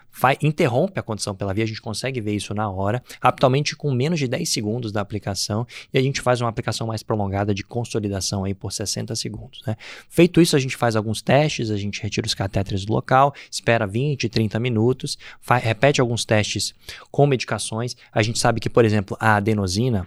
[0.43, 4.19] interrompe a condição pela via, a gente consegue ver isso na hora, habitualmente com menos
[4.19, 8.45] de 10 segundos da aplicação, e a gente faz uma aplicação mais prolongada de consolidação
[8.45, 9.77] aí por 60 segundos, né?
[10.09, 13.87] Feito isso, a gente faz alguns testes, a gente retira os catéteres do local, espera
[13.87, 16.75] 20, 30 minutos, faz, repete alguns testes
[17.11, 17.97] com medicações.
[18.13, 20.07] A gente sabe que, por exemplo, a adenosina,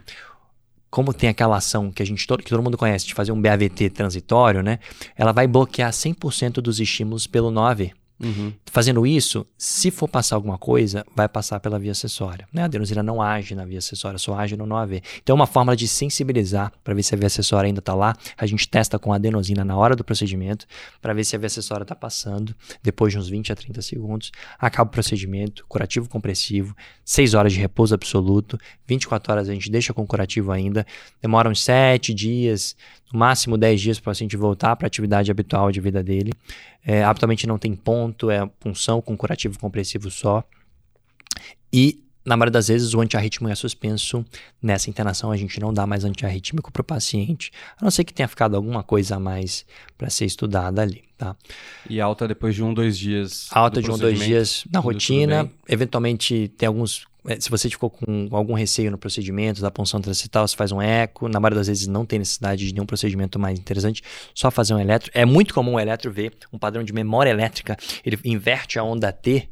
[0.89, 3.41] como tem aquela ação que a gente todo, que todo mundo conhece de fazer um
[3.41, 4.79] BAVT transitório, né?
[5.15, 7.93] Ela vai bloquear 100% dos estímulos pelo 9.
[8.21, 8.53] Uhum.
[8.65, 12.47] Fazendo isso, se for passar alguma coisa, vai passar pela via acessória.
[12.53, 12.61] Né?
[12.61, 15.75] A adenosina não age na via acessória, só age no 9 Então, é uma forma
[15.75, 18.15] de sensibilizar para ver se a via acessória ainda está lá.
[18.37, 20.65] A gente testa com a adenosina na hora do procedimento
[21.01, 22.55] para ver se a via acessória está passando.
[22.81, 27.59] Depois de uns 20 a 30 segundos, acaba o procedimento, curativo compressivo, 6 horas de
[27.59, 28.57] repouso absoluto,
[28.87, 30.85] 24 horas a gente deixa com curativo ainda.
[31.21, 32.75] Demora uns 7 dias,
[33.11, 36.31] no máximo 10 dias para o paciente voltar para a atividade habitual de vida dele.
[36.85, 40.43] É, habitualmente não tem ponto, é punção com curativo compressivo só.
[41.71, 44.25] E na maioria das vezes, o antiarrítmico é suspenso.
[44.61, 48.13] Nessa internação, a gente não dá mais antiarrítmico para o paciente, a não ser que
[48.13, 49.65] tenha ficado alguma coisa a mais
[49.97, 51.35] para ser estudada ali, tá?
[51.89, 53.47] E alta depois de um, dois dias.
[53.51, 55.51] Alta de um, dois dias na rotina.
[55.67, 60.47] Eventualmente, tem alguns é, se você ficou com algum receio no procedimento da punção transital,
[60.47, 61.29] você faz um eco.
[61.29, 64.01] Na maioria das vezes não tem necessidade de nenhum procedimento mais interessante,
[64.33, 65.09] só fazer um eletro.
[65.13, 69.11] É muito comum o eletro ver um padrão de memória elétrica, ele inverte a onda
[69.11, 69.49] T.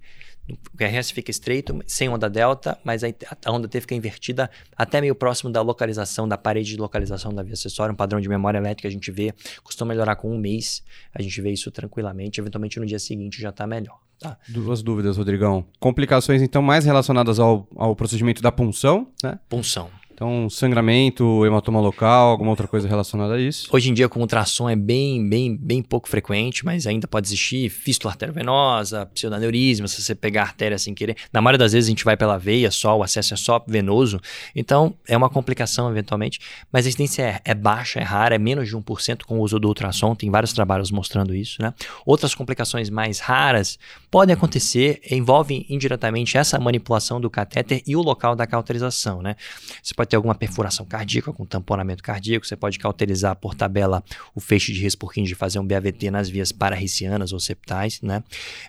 [0.73, 5.15] O QRS fica estreito, sem onda delta, mas a onda T fica invertida até meio
[5.15, 7.93] próximo da localização, da parede de localização da via acessória.
[7.93, 9.33] Um padrão de memória elétrica a gente vê,
[9.63, 10.83] costuma melhorar com um mês.
[11.13, 12.39] A gente vê isso tranquilamente.
[12.39, 13.99] Eventualmente no dia seguinte já está melhor.
[14.19, 14.37] Tá.
[14.47, 15.65] Duas dúvidas, Rodrigão.
[15.79, 19.39] Complicações, então, mais relacionadas ao, ao procedimento da punção, né?
[19.49, 19.89] Punção.
[20.21, 23.67] Então, sangramento, hematoma local, alguma outra coisa relacionada a isso?
[23.71, 27.71] Hoje em dia, com ultrassom é bem, bem, bem pouco frequente, mas ainda pode existir
[27.71, 31.15] fístula arteriovenosa, pseudoneurismo, se você pegar a artéria sem querer.
[31.33, 34.21] Na maioria das vezes a gente vai pela veia só, o acesso é só venoso.
[34.55, 36.39] Então, é uma complicação eventualmente,
[36.71, 39.57] mas a incidência é, é baixa, é rara, é menos de 1% com o uso
[39.57, 40.13] do ultrassom.
[40.13, 41.73] Tem vários trabalhos mostrando isso, né?
[42.05, 43.79] Outras complicações mais raras
[44.11, 49.35] podem acontecer, envolvem indiretamente essa manipulação do catéter e o local da cauterização, né?
[49.81, 54.03] Você pode ter alguma perfuração cardíaca, com tamponamento cardíaco, você pode cauterizar por tabela
[54.35, 58.21] o feixe de Resburquin de fazer um BAVT nas vias pararricianas ou septais, né?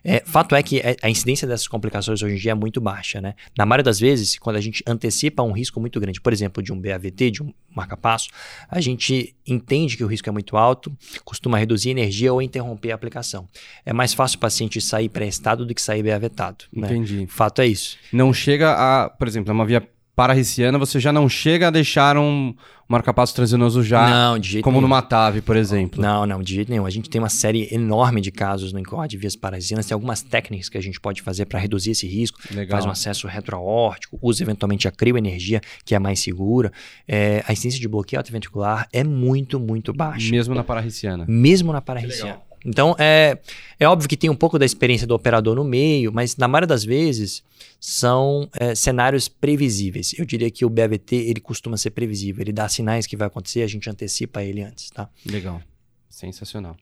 [0.04, 3.20] É, fato é que é, a incidência dessas complicações hoje em dia é muito baixa,
[3.20, 3.34] né?
[3.58, 6.72] Na maioria das vezes, quando a gente antecipa um risco muito grande, por exemplo, de
[6.72, 8.28] um BAVT, de um marca-passo,
[8.70, 12.94] a gente entende que o risco é muito alto, costuma reduzir energia ou interromper a
[12.94, 13.48] aplicação.
[13.84, 16.66] É mais fácil o paciente sair pré-estado do que sair BAVTado.
[16.72, 16.86] Né?
[16.86, 17.26] Entendi.
[17.26, 17.98] Fato é isso.
[18.12, 19.82] Não chega a, por exemplo, é uma via
[20.14, 22.54] pararriciana, você já não chega a deixar um
[22.86, 24.82] marcapasso transvenoso já, não, de jeito como nenhum.
[24.82, 26.02] no Matave, por exemplo.
[26.02, 26.84] Não, não, de jeito nenhum.
[26.84, 30.20] A gente tem uma série enorme de casos no INCOR de vias pararricianas, tem algumas
[30.20, 32.76] técnicas que a gente pode fazer para reduzir esse risco, Legal.
[32.76, 36.70] faz um acesso retroaórtico, usa eventualmente a crioenergia, que é mais segura.
[37.08, 40.30] É, a incidência de bloqueio atrioventricular é muito, muito baixa.
[40.30, 41.24] Mesmo na pararriciana.
[41.26, 42.40] Mesmo na pararriciana.
[42.64, 43.38] Então, é,
[43.78, 46.66] é óbvio que tem um pouco da experiência do operador no meio, mas na maioria
[46.66, 47.42] das vezes
[47.80, 50.14] são é, cenários previsíveis.
[50.16, 53.62] Eu diria que o BAVT ele costuma ser previsível, ele dá sinais que vai acontecer,
[53.62, 55.08] a gente antecipa ele antes, tá?
[55.26, 55.60] Legal,
[56.08, 56.76] sensacional.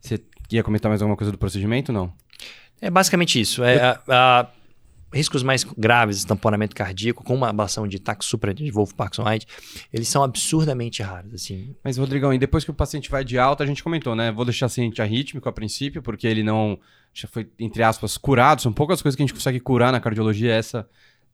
[0.00, 2.12] Você ia comentar mais alguma coisa do procedimento, não?
[2.80, 3.64] É basicamente isso.
[3.64, 4.46] É, a, a,
[5.16, 9.46] riscos mais graves, tamponamento cardíaco, com uma ablação de tax supra de Wolf Parkinson White,
[9.92, 11.74] eles são absurdamente raros, assim.
[11.82, 14.30] Mas, Rodrigão, e depois que o paciente vai de alta, a gente comentou, né?
[14.30, 16.78] Vou deixar sem arrítmico a princípio, porque ele não
[17.12, 18.60] já foi, entre aspas, curado.
[18.60, 20.52] São poucas coisas que a gente consegue curar na cardiologia.
[20.52, 20.86] Essa,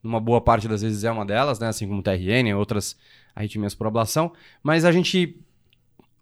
[0.03, 1.69] numa boa parte das vezes, é uma delas, né?
[1.69, 2.97] Assim como TRN, outras
[3.35, 4.33] arritmias por ablação.
[4.63, 5.37] Mas a gente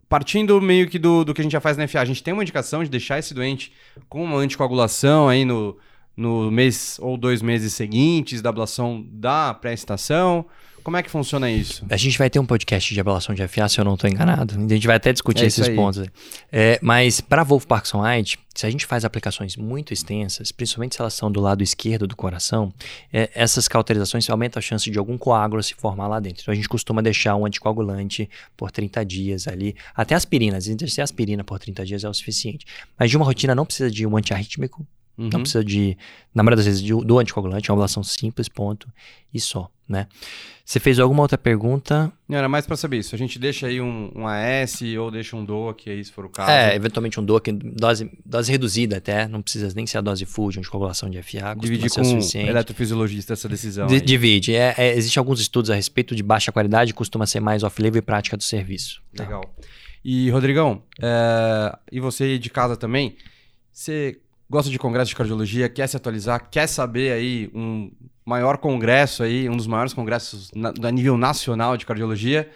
[0.08, 2.34] partindo meio que do, do que a gente já faz na FA, a gente tem
[2.34, 3.72] uma indicação de deixar esse doente
[4.08, 5.78] com uma anticoagulação aí no,
[6.21, 10.45] no mês ou dois meses seguintes da ablação da pré-estação?
[10.83, 11.85] Como é que funciona isso?
[11.91, 14.55] A gente vai ter um podcast de ablação de FA, se eu não estou enganado.
[14.55, 16.07] A gente vai até discutir é esses pontos.
[16.51, 21.01] É, mas para Wolf Parkinson White, se a gente faz aplicações muito extensas, principalmente se
[21.01, 22.73] elas são do lado esquerdo do coração,
[23.12, 26.43] é, essas cauterizações aumentam a chance de algum coágulo se formar lá dentro.
[26.43, 29.77] Então a gente costuma deixar um anticoagulante por 30 dias ali.
[29.95, 32.64] Até aspirina, vezes aspirina por 30 dias é o suficiente.
[32.99, 34.87] Mas de uma rotina não precisa de um antiarrítmico,
[35.21, 35.29] Uhum.
[35.31, 35.99] Não precisa de,
[36.35, 38.89] na maioria das vezes, de, do anticoagulante, é uma ablação simples, ponto,
[39.35, 40.07] e só, né?
[40.64, 42.12] Você fez alguma outra pergunta?
[42.29, 43.12] Não, era mais para saber isso.
[43.12, 46.29] A gente deixa aí um, um AS ou deixa um DOAC aí, se for o
[46.29, 46.49] caso.
[46.49, 50.53] É, eventualmente um DOAC, dose, dose reduzida até, não precisa nem ser a dose full
[50.53, 51.57] de anticoagulação de FA.
[51.59, 53.89] Dividir com o eletrofisiologista essa decisão.
[53.89, 54.55] D divide.
[54.55, 58.03] É, é, Existem alguns estudos a respeito de baixa qualidade, costuma ser mais off-label e
[58.03, 59.03] prática do serviço.
[59.18, 59.43] Legal.
[59.43, 59.66] Tá.
[60.05, 63.16] E, Rodrigão, é, e você de casa também,
[63.73, 67.92] você gosta de congresso de cardiologia, quer se atualizar, quer saber aí um
[68.26, 72.51] maior congresso aí, um dos maiores congressos na, a nível nacional de cardiologia.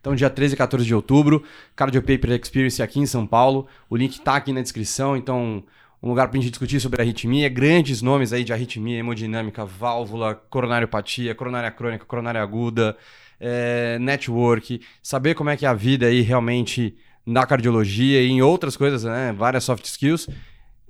[0.00, 1.42] Então, dia 13 e 14 de outubro,
[1.74, 3.66] Cardio Paper Experience aqui em São Paulo.
[3.90, 5.62] O link está aqui na descrição, então
[6.02, 10.34] um lugar para a gente discutir sobre arritmia, grandes nomes aí de arritmia, hemodinâmica, válvula,
[10.48, 12.96] coronariopatia, coronária crônica, coronária aguda,
[13.38, 16.96] é, network, saber como é que é a vida aí realmente
[17.26, 19.34] na cardiologia e em outras coisas, né?
[19.36, 20.28] Várias soft skills.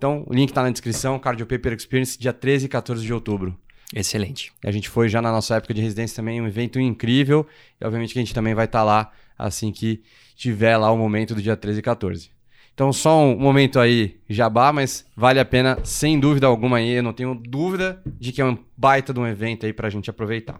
[0.01, 3.55] Então, o link está na descrição, Cardio Paper Experience, dia 13 e 14 de outubro.
[3.94, 4.51] Excelente.
[4.64, 7.46] A gente foi já na nossa época de residência também, um evento incrível.
[7.78, 10.03] E obviamente que a gente também vai estar tá lá assim que
[10.34, 12.30] tiver lá o momento do dia 13 e 14.
[12.72, 16.92] Então, só um momento aí, jabá, mas vale a pena, sem dúvida alguma aí.
[16.92, 19.90] Eu não tenho dúvida de que é um baita de um evento aí para a
[19.90, 20.59] gente aproveitar.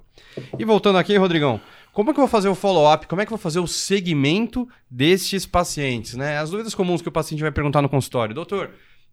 [0.59, 1.59] E voltando aqui, Rodrigão,
[1.95, 3.07] como é que eu vou fazer o follow-up?
[3.07, 6.15] Como é que eu vou fazer o segmento destes pacientes?
[6.15, 6.37] Né?
[6.37, 8.35] As dúvidas comuns que o paciente vai perguntar no consultório.
[8.35, 8.71] Doutor,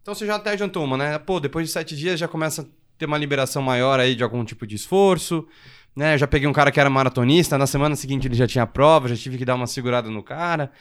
[0.08, 1.18] então você já até adiantou uma, né?
[1.18, 2.64] Pô, depois de sete dias já começa a
[2.96, 5.46] ter uma liberação maior aí de algum tipo de esforço.
[5.94, 6.14] Né?
[6.14, 9.06] Eu já peguei um cara que era maratonista, na semana seguinte ele já tinha prova,
[9.06, 10.72] já tive que dar uma segurada no cara.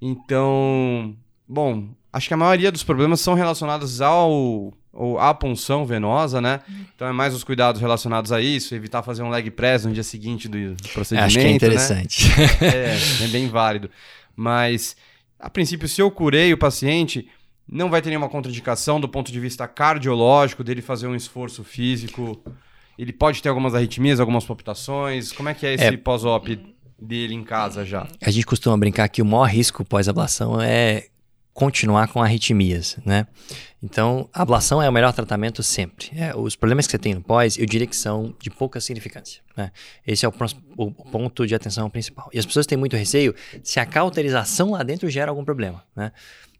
[0.00, 1.16] Então,
[1.46, 6.58] bom, acho que a maioria dos problemas são relacionados ao ou à punção venosa, né?
[6.96, 10.02] Então é mais os cuidados relacionados a isso, evitar fazer um leg press no dia
[10.02, 11.26] seguinte do procedimento.
[11.26, 12.28] Acho que é interessante.
[12.28, 12.68] Né?
[12.68, 13.88] é, é bem válido.
[14.34, 14.96] Mas,
[15.38, 17.28] a princípio, se eu curei o paciente,
[17.68, 22.42] não vai ter nenhuma contraindicação do ponto de vista cardiológico dele fazer um esforço físico.
[22.98, 25.32] Ele pode ter algumas arritmias, algumas palpitações.
[25.32, 26.60] Como é que é esse é, pós-op
[27.00, 28.06] dele em casa já?
[28.20, 31.06] A gente costuma brincar que o maior risco pós-ablação é
[31.52, 33.26] continuar com arritmias, né?
[33.82, 36.10] Então, a ablação é o melhor tratamento sempre.
[36.14, 39.42] É, os problemas que você tem no pós, eu diria que são de pouca significância.
[39.56, 39.70] Né?
[40.06, 40.32] Esse é o,
[40.76, 42.30] o, ponto de atenção principal.
[42.32, 46.12] E as pessoas têm muito receio se a cauterização lá dentro gera algum problema, né?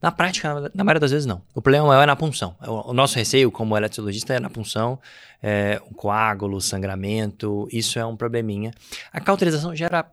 [0.02, 1.42] Na prática, na maioria das vezes, não.
[1.54, 2.56] O problema maior é na punção.
[2.66, 4.98] O, o nosso receio, como eletrologista, é na punção,
[5.40, 8.72] é, um coágulo, sangramento, isso é um probleminha.
[9.12, 10.04] A cauterização gera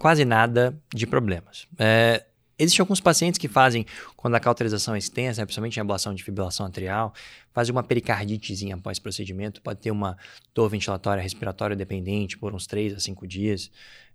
[0.00, 1.68] quase nada de problemas.
[1.78, 2.24] É,
[2.58, 3.86] Existem alguns pacientes que fazem,
[4.16, 7.14] quando a cauterização é extensa, principalmente em ablação de fibrilação atrial,
[7.52, 10.18] fazem uma pericarditezinha após procedimento, pode ter uma
[10.52, 13.70] dor ventilatória respiratória dependente por uns 3 a 5 dias.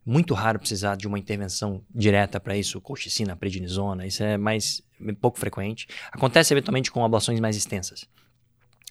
[0.06, 4.82] Muito raro precisar de uma intervenção direta para isso, colchicina, prednisona, isso é mais
[5.20, 5.88] pouco frequente.
[6.12, 8.06] Acontece eventualmente com ablações mais extensas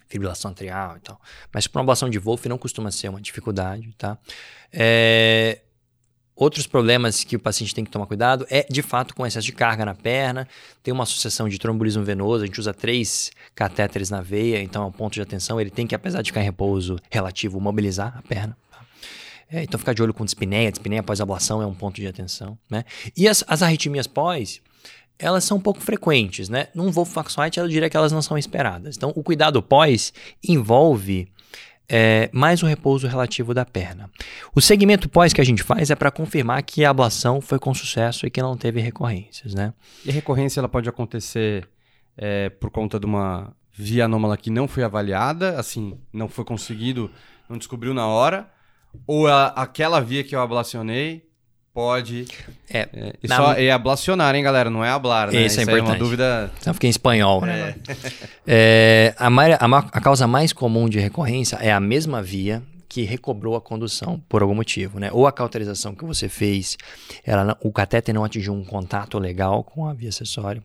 [0.09, 1.19] fibrilação atrial e tal.
[1.51, 4.15] Mas para uma ablação de Wolff não costuma ser uma dificuldade, tá?
[4.71, 5.59] É,
[6.35, 9.51] Outros problemas que o paciente tem que tomar cuidado é, de fato, com excesso de
[9.51, 10.47] carga na perna,
[10.81, 14.85] tem uma associação de trombolismo venoso, a gente usa três catéteres na veia, então é
[14.87, 18.21] um ponto de atenção, ele tem que, apesar de ficar em repouso relativo, mobilizar a
[18.23, 18.57] perna.
[18.71, 18.79] Tá?
[19.51, 22.57] É, então ficar de olho com dispneia, dispneia pós-ablação é um ponto de atenção.
[22.67, 22.83] Né?
[23.15, 24.59] E as, as arritmias pós,
[25.17, 26.67] elas são um pouco frequentes, né?
[26.73, 28.97] Num Wolfpack eu diria que elas não são esperadas.
[28.97, 30.13] Então, o cuidado pós
[30.47, 31.27] envolve
[31.87, 34.09] é, mais o repouso relativo da perna.
[34.55, 37.73] O segmento pós que a gente faz é para confirmar que a ablação foi com
[37.73, 39.73] sucesso e que não teve recorrências, né?
[40.05, 41.67] E a recorrência ela pode acontecer
[42.17, 47.09] é, por conta de uma via anômala que não foi avaliada, assim, não foi conseguido,
[47.49, 48.49] não descobriu na hora,
[49.07, 51.27] ou a, aquela via que eu ablacionei
[51.73, 52.27] pode.
[52.69, 53.35] É, é, na...
[53.35, 54.69] só é ablacionar, hein, galera?
[54.69, 55.45] Não é hablar, né?
[55.45, 56.51] Isso, é Isso é, uma dúvida.
[56.59, 57.75] Então fiquei em espanhol, né?
[58.45, 59.13] É.
[59.13, 62.61] é a, a, a causa mais comum de recorrência é a mesma via
[62.93, 65.09] que recobrou a condução por algum motivo, né?
[65.11, 66.77] Ou a cauterização que você fez,
[67.25, 70.61] ela, o catéter não atingiu um contato legal com a via acessória,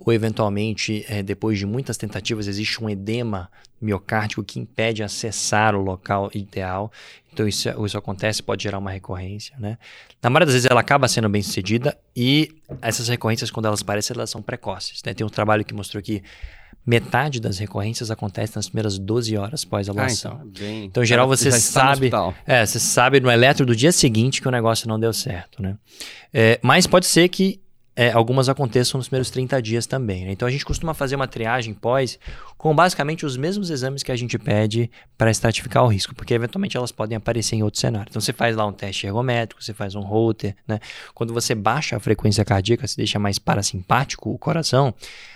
[0.00, 5.82] ou eventualmente, é, depois de muitas tentativas, existe um edema miocárdico que impede acessar o
[5.82, 6.90] local ideal.
[7.32, 9.78] Então isso, isso acontece, pode gerar uma recorrência, né?
[10.22, 12.50] Na maioria das vezes ela acaba sendo bem sucedida e
[12.82, 15.02] essas recorrências, quando elas aparecem, elas são precoces.
[15.04, 15.14] Né?
[15.14, 16.22] Tem um trabalho que mostrou que
[16.84, 19.92] metade das recorrências acontece nas primeiras 12 horas pós a.
[19.96, 22.10] Ah, então, bem, então, em geral, você sabe.
[22.46, 25.76] É, você sabe no eletro do dia seguinte que o negócio não deu certo, né?
[26.32, 27.60] É, mas pode ser que
[28.00, 30.24] é, algumas aconteçam nos primeiros 30 dias também.
[30.24, 30.32] Né?
[30.32, 32.18] Então a gente costuma fazer uma triagem pós
[32.56, 36.78] com basicamente os mesmos exames que a gente pede para estratificar o risco, porque eventualmente
[36.78, 38.08] elas podem aparecer em outro cenário.
[38.08, 40.80] Então você faz lá um teste ergométrico, você faz um holter, né?
[41.12, 44.94] Quando você baixa a frequência cardíaca, se deixa mais parasimpático o coração,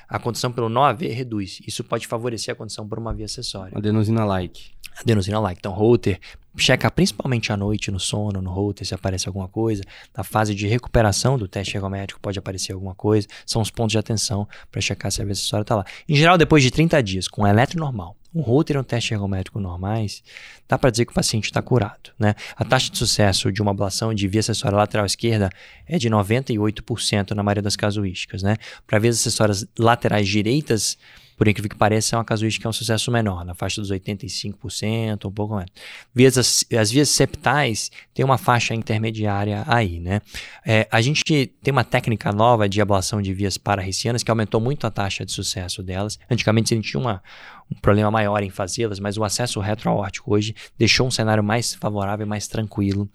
[0.08, 1.60] a condição pelo NOAV reduz.
[1.66, 3.76] Isso pode favorecer a condição por uma via acessória.
[3.76, 4.73] Adenosina-like.
[5.00, 5.58] Adenosina-like.
[5.58, 6.20] Então, holter,
[6.56, 9.82] checa principalmente à noite no sono, no holter, se aparece alguma coisa.
[10.16, 13.26] Na fase de recuperação do teste ergométrico pode aparecer alguma coisa.
[13.44, 15.84] São os pontos de atenção para checar se a via acessória está lá.
[16.08, 19.60] Em geral, depois de 30 dias, com eletro normal, um holter e um teste ergométrico
[19.60, 20.22] normais,
[20.68, 22.10] dá para dizer que o paciente está curado.
[22.18, 22.34] Né?
[22.56, 25.50] A taxa de sucesso de uma ablação de via acessória lateral esquerda
[25.86, 28.42] é de 98% na maioria das casuísticas.
[28.42, 28.56] Né?
[28.86, 30.98] Para vias acessórias laterais direitas,
[31.36, 33.90] por incrível que pareça, é uma casuística que é um sucesso menor, na faixa dos
[33.90, 35.70] 85%, um pouco menos.
[36.14, 40.20] Vias, as, as vias septais têm uma faixa intermediária aí, né?
[40.64, 41.22] É, a gente
[41.62, 45.32] tem uma técnica nova de ablação de vias pararricianas que aumentou muito a taxa de
[45.32, 46.18] sucesso delas.
[46.30, 47.22] Antigamente a gente tinha uma,
[47.70, 52.26] um problema maior em fazê-las, mas o acesso retroaórtico hoje deixou um cenário mais favorável,
[52.26, 53.08] mais tranquilo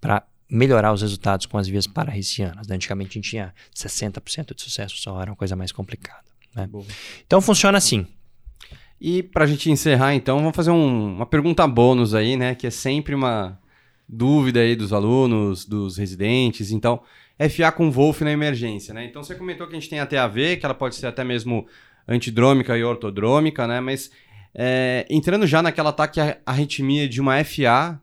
[0.00, 2.66] para melhorar os resultados com as vias pararricianas.
[2.66, 2.76] Né?
[2.76, 6.33] Antigamente a gente tinha 60% de sucesso só, era uma coisa mais complicada.
[6.54, 6.68] Né?
[7.26, 8.06] Então funciona assim.
[9.00, 12.54] E para a gente encerrar, então, vamos fazer um, uma pergunta bônus aí, né?
[12.54, 13.58] Que é sempre uma
[14.08, 16.70] dúvida aí dos alunos, dos residentes.
[16.70, 17.02] Então,
[17.50, 19.04] FA com Wolf na emergência, né?
[19.04, 21.66] Então, você comentou que a gente tem a TAV, que ela pode ser até mesmo
[22.08, 23.80] antidrômica e ortodrômica, né?
[23.80, 24.10] Mas
[24.54, 28.00] é, entrando já naquela ataque arritmia de uma FA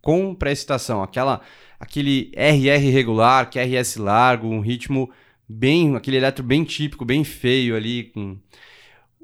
[0.00, 1.40] com pré-excitação, aquela
[1.78, 5.10] aquele RR regular, QRS largo, um ritmo
[5.48, 8.04] bem, aquele eletro bem típico, bem feio ali.
[8.04, 8.38] Com...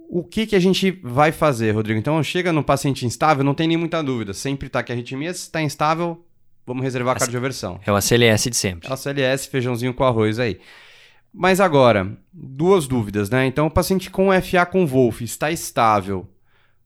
[0.09, 1.99] O que, que a gente vai fazer, Rodrigo?
[1.99, 4.33] Então, chega no paciente instável, não tem nem muita dúvida.
[4.33, 6.25] Sempre tá que a arritmia, se está instável,
[6.67, 7.81] vamos reservar a cardioversão.
[7.85, 8.89] É o ACLS de sempre.
[8.89, 10.59] É o ACLS, feijãozinho com arroz aí.
[11.33, 13.47] Mas agora, duas dúvidas, né?
[13.47, 16.27] Então, o paciente com FA com Wolf está estável.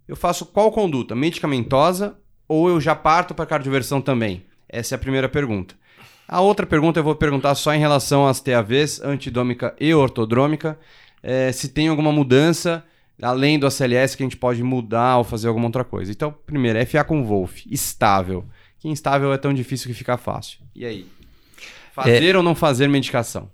[0.07, 1.15] Eu faço qual conduta?
[1.15, 2.19] Medicamentosa
[2.49, 4.45] ou eu já parto para cardioversão também?
[4.69, 5.75] Essa é a primeira pergunta.
[6.33, 10.79] A outra pergunta eu vou perguntar só em relação às TAVs, antidômica e ortodrômica,
[11.23, 12.83] é, se tem alguma mudança
[13.21, 16.11] além do ACLS que a gente pode mudar ou fazer alguma outra coisa.
[16.11, 18.47] Então, primeiro, FA com Wolf, estável.
[18.79, 20.61] Que instável é tão difícil que fica fácil.
[20.75, 21.07] E aí?
[21.93, 22.37] Fazer é...
[22.39, 23.51] ou não fazer medicação?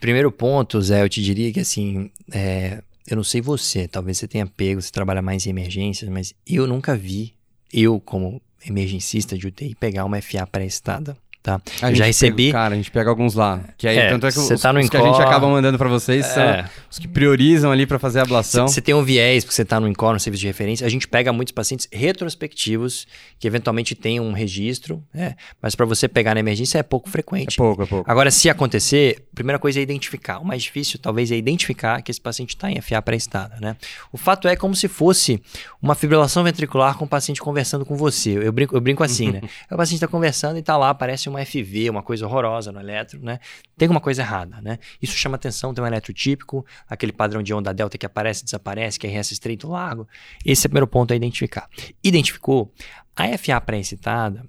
[0.00, 4.26] Primeiro ponto, Zé, eu te diria que assim, é, eu não sei você, talvez você
[4.26, 7.34] tenha pego, você trabalha mais em emergências, mas eu nunca vi,
[7.72, 11.60] eu como emergencista de UTI, pegar uma FA pré-estada tá?
[11.82, 12.46] A já recebi.
[12.46, 13.60] Pega, cara, a gente pega alguns lá.
[13.76, 15.90] Que aí, é, tanto é que os, tá os que a gente acaba mandando para
[15.90, 16.28] vocês é.
[16.30, 18.66] são os que priorizam ali para fazer a ablação.
[18.66, 20.86] Você tem um viés, porque você está no INCOR, no serviço de referência.
[20.86, 23.06] A gente pega muitos pacientes retrospectivos
[23.38, 27.54] que eventualmente têm um registro, é, mas para você pegar na emergência é pouco frequente.
[27.54, 28.10] É pouco, é pouco.
[28.10, 30.38] Agora, se acontecer, a primeira coisa é identificar.
[30.38, 33.76] O mais difícil, talvez, é identificar que esse paciente está em FA pré-estada, né?
[34.10, 35.42] O fato é como se fosse
[35.82, 38.30] uma fibrilação ventricular com o paciente conversando com você.
[38.30, 39.42] Eu brinco, eu brinco assim, né?
[39.70, 43.20] o paciente está conversando e está lá, parece uma FV, uma coisa horrorosa no eletro,
[43.22, 43.38] né?
[43.76, 44.78] Tem alguma coisa errada, né?
[45.00, 48.98] Isso chama atenção, tem um eletro típico, aquele padrão de onda delta que aparece desaparece,
[48.98, 50.08] que é RS estreito largo.
[50.44, 51.68] Esse é o primeiro ponto a identificar.
[52.02, 52.72] Identificou,
[53.16, 54.44] a FA pré-excitada,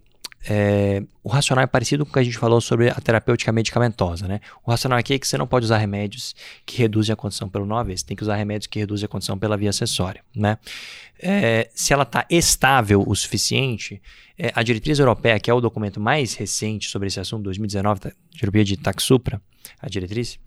[0.48, 4.28] é, o racional é parecido com o que a gente falou sobre a terapêutica medicamentosa,
[4.28, 4.40] né?
[4.64, 6.36] O racional aqui é que você não pode usar remédios
[6.66, 9.38] que reduzem a condição pelo nó você tem que usar remédios que reduzem a condição
[9.38, 10.58] pela via acessória, né?
[11.20, 14.02] É, se ela está estável o suficiente,
[14.38, 18.12] é, a diretriz europeia, que é o documento mais recente sobre esse assunto, 2019, da
[18.42, 19.42] Europeia de Taxupra,
[19.82, 20.38] a diretriz,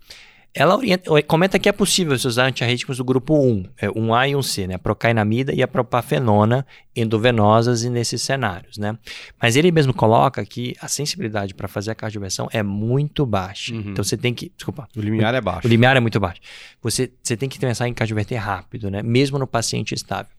[0.53, 4.33] ela orienta, comenta que é possível se usar antiarrítmicos do grupo 1, é, 1A e
[4.33, 4.75] 1C, né?
[4.75, 8.97] A procainamida e a propafenona endovenosas e nesses cenários, né?
[9.39, 13.73] Mas ele mesmo coloca que a sensibilidade para fazer a cardioversão é muito baixa.
[13.73, 13.91] Uhum.
[13.91, 14.87] Então você tem que, desculpa.
[14.95, 15.67] O limiar é baixo.
[15.67, 16.41] O limiar é muito baixo.
[16.81, 19.03] Você, você tem que pensar em cardioverter rápido, né?
[19.03, 20.31] Mesmo no paciente estável.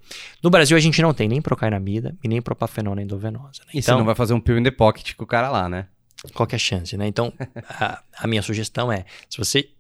[0.43, 3.63] No Brasil a gente não tem nem procainamida e nem propafenona endovenosa.
[3.67, 3.73] Né?
[3.75, 5.69] E então, você não vai fazer um pill in the pocket com o cara lá,
[5.69, 5.87] né?
[6.35, 7.07] Qual é a chance, né?
[7.07, 7.33] Então,
[7.69, 9.71] a, a minha sugestão é, se você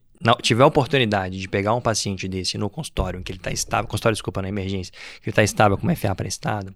[0.43, 3.89] tiver a oportunidade de pegar um paciente desse no consultório, em que ele está estável,
[3.89, 6.75] consultório, desculpa, na emergência, que ele está estável com FA prestado,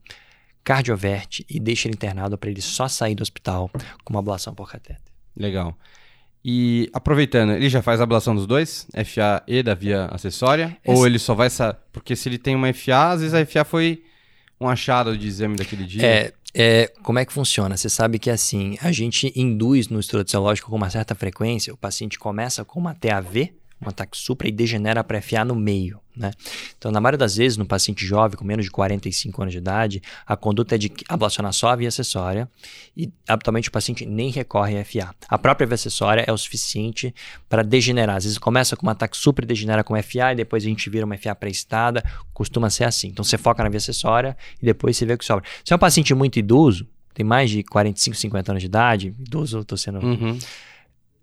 [0.63, 3.71] cardioverte e deixa ele internado para ele só sair do hospital
[4.03, 5.13] com uma ablação por catéter.
[5.37, 5.77] Legal.
[6.45, 8.87] E aproveitando, ele já faz a ablação dos dois?
[9.05, 10.77] FA e da via acessória?
[10.85, 10.97] Esse...
[10.97, 11.49] Ou ele só vai...
[11.93, 14.03] Porque se ele tem uma FA, às vezes a FA foi
[14.61, 16.07] um achado de exame daquele dia.
[16.07, 17.77] É, é, como é que funciona?
[17.77, 21.77] Você sabe que assim, a gente induz no estudo etiológico com uma certa frequência, o
[21.77, 23.53] paciente começa com uma TAV,
[23.89, 26.01] um ataque supra e degenera para FA no meio.
[26.16, 26.30] Né?
[26.78, 30.03] Então, na maioria das vezes, no paciente jovem com menos de 45 anos de idade,
[30.24, 32.49] a conduta é de ablacionar só a via acessória
[32.97, 35.14] e, habitualmente, o paciente nem recorre a FA.
[35.28, 37.12] A própria via acessória é o suficiente
[37.49, 38.16] para degenerar.
[38.16, 41.05] Às vezes começa com um ataque super, degenera com FA e depois a gente vira
[41.05, 42.05] uma FA pré-estada.
[42.32, 43.09] Costuma ser assim.
[43.09, 45.45] Então, você foca na via acessória e depois você vê o que sobra.
[45.64, 49.61] Se é um paciente muito idoso, tem mais de 45, 50 anos de idade, idoso,
[49.61, 49.99] estou sendo...
[49.99, 50.39] Uhum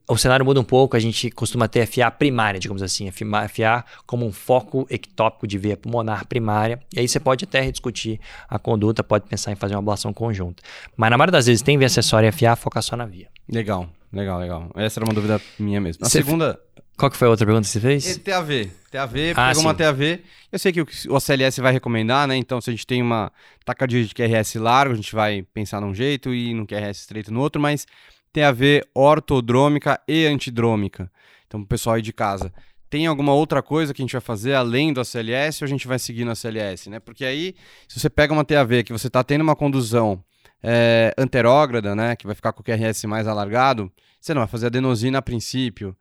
[0.08, 4.26] o cenário muda um pouco, a gente costuma ter FA primária, digamos assim, FA como
[4.26, 9.04] um foco ectópico de veia pulmonar primária, e aí você pode até rediscutir a conduta,
[9.04, 10.62] pode pensar em fazer uma ablação conjunta.
[10.97, 13.28] Mas na maioria das vezes tem via acessória FA, foca só na via.
[13.49, 14.72] Legal, legal, legal.
[14.76, 16.06] Essa era uma dúvida minha mesmo.
[16.06, 16.60] A você segunda...
[16.97, 18.18] Qual que foi a outra pergunta que você fez?
[18.18, 18.70] É TAV.
[18.91, 19.62] TAV, ah, pegou sim.
[19.62, 20.20] uma TAV.
[20.52, 22.36] Eu sei que o OCLS vai recomendar, né?
[22.36, 23.32] Então, se a gente tem uma
[23.66, 27.39] tacardia de QRS largo, a gente vai pensar num jeito e no QRS estreito no
[27.39, 27.88] outro, mas
[28.32, 31.12] tem a ver ortodrômica e antidrômica.
[31.48, 32.54] Então, pessoal aí de casa,
[32.90, 35.88] tem alguma outra coisa que a gente vai fazer além do ACLS ou a gente
[35.88, 37.00] vai seguir no ACLS, né?
[37.00, 37.56] Porque aí,
[37.88, 40.24] se você pega uma TAV que você está tendo uma condução
[40.62, 44.68] é, anterógrada, né, que vai ficar com o QRS mais alargado, você não vai fazer
[44.68, 45.96] adenosina a princípio,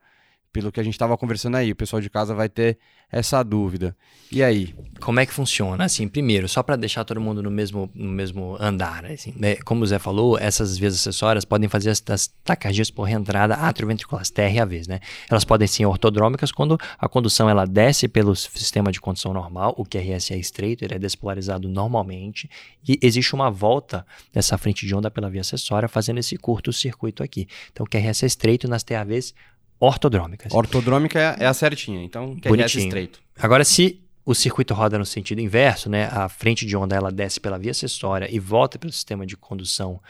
[0.53, 1.73] pelo que a gente estava conversando aí.
[1.73, 2.79] O pessoal de casa vai ter
[3.11, 3.97] essa dúvida.
[4.31, 4.75] E aí?
[5.01, 5.85] Como é que funciona?
[5.85, 9.57] Assim, primeiro, só para deixar todo mundo no mesmo, no mesmo andar, assim, né?
[9.57, 14.87] como o Zé falou, essas vias acessórias podem fazer as, as por reentrada atrioventriculares, TRAVs,
[14.87, 15.01] né?
[15.29, 19.85] Elas podem ser ortodrômicas quando a condução ela desce pelo sistema de condução normal, o
[19.85, 22.49] QRS é estreito, ele é despolarizado normalmente
[22.89, 27.23] e existe uma volta dessa frente de onda pela via acessória fazendo esse curto circuito
[27.23, 27.49] aqui.
[27.73, 29.35] Então, o QRS é estreito nas TAVs
[29.81, 30.53] ortodrômicas.
[30.53, 33.21] Ortodrômica é, é a certinha, então que é estreito.
[33.39, 37.41] Agora, se o circuito roda no sentido inverso, né, a frente de onda ela desce
[37.41, 40.01] pela via acessória e volta pelo sistema de condução,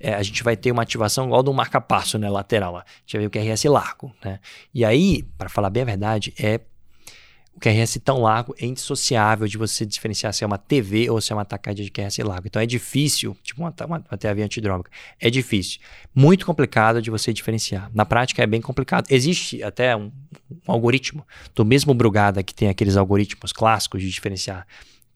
[0.00, 2.72] é, a gente vai ter uma ativação igual do marca-passo né, lateral.
[2.72, 2.80] Lá.
[2.80, 4.12] A gente vai ver o QRS largo.
[4.24, 4.40] Né?
[4.72, 6.60] E aí, para falar bem a verdade, é
[7.58, 11.32] o QRS tão largo é indissociável de você diferenciar se é uma TV ou se
[11.32, 12.46] é uma taquicardia de QRS largo.
[12.46, 14.90] Então é difícil, tipo uma, uma, uma antidrômica,
[15.20, 15.80] é difícil.
[16.14, 17.90] Muito complicado de você diferenciar.
[17.92, 19.06] Na prática é bem complicado.
[19.10, 20.12] Existe até um,
[20.50, 24.64] um algoritmo do mesmo Brugada que tem aqueles algoritmos clássicos de diferenciar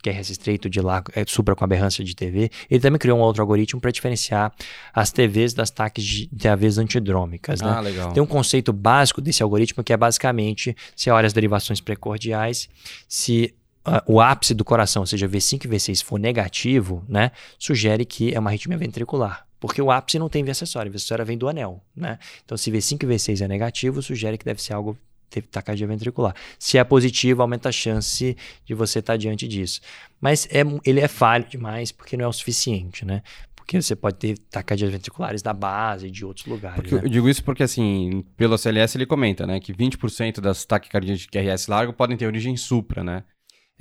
[0.02, 3.22] que é estreito de lá, é, supra com aberrância de TV, ele também criou um
[3.22, 4.52] outro algoritmo para diferenciar
[4.92, 7.60] as TVs das TACs de TVs antidrômicas.
[7.60, 7.70] Né?
[7.70, 8.12] Ah, legal.
[8.12, 12.68] Tem um conceito básico desse algoritmo que é basicamente se olha as derivações precordiais,
[13.08, 13.54] se
[13.86, 18.34] uh, o ápice do coração, ou seja, V5 e V6 for negativo, né, sugere que
[18.34, 19.46] é uma arritmia ventricular.
[19.60, 22.18] Porque o ápice não tem V acessório, V acessório vem do anel, né?
[22.44, 24.98] Então, se V5 e V6 é negativo, sugere que deve ser algo
[25.32, 26.34] ter taquicardia ventricular.
[26.58, 29.80] Se é positivo, aumenta a chance de você estar diante disso.
[30.20, 33.22] Mas é, ele é falho demais porque não é o suficiente, né?
[33.56, 36.76] Porque você pode ter taquicardias ventriculares da base, de outros lugares.
[36.76, 37.00] Porque né?
[37.04, 41.28] Eu digo isso porque, assim, pelo CLS ele comenta, né, que 20% das taquicardias de
[41.28, 43.24] QRS largo podem ter origem supra, né?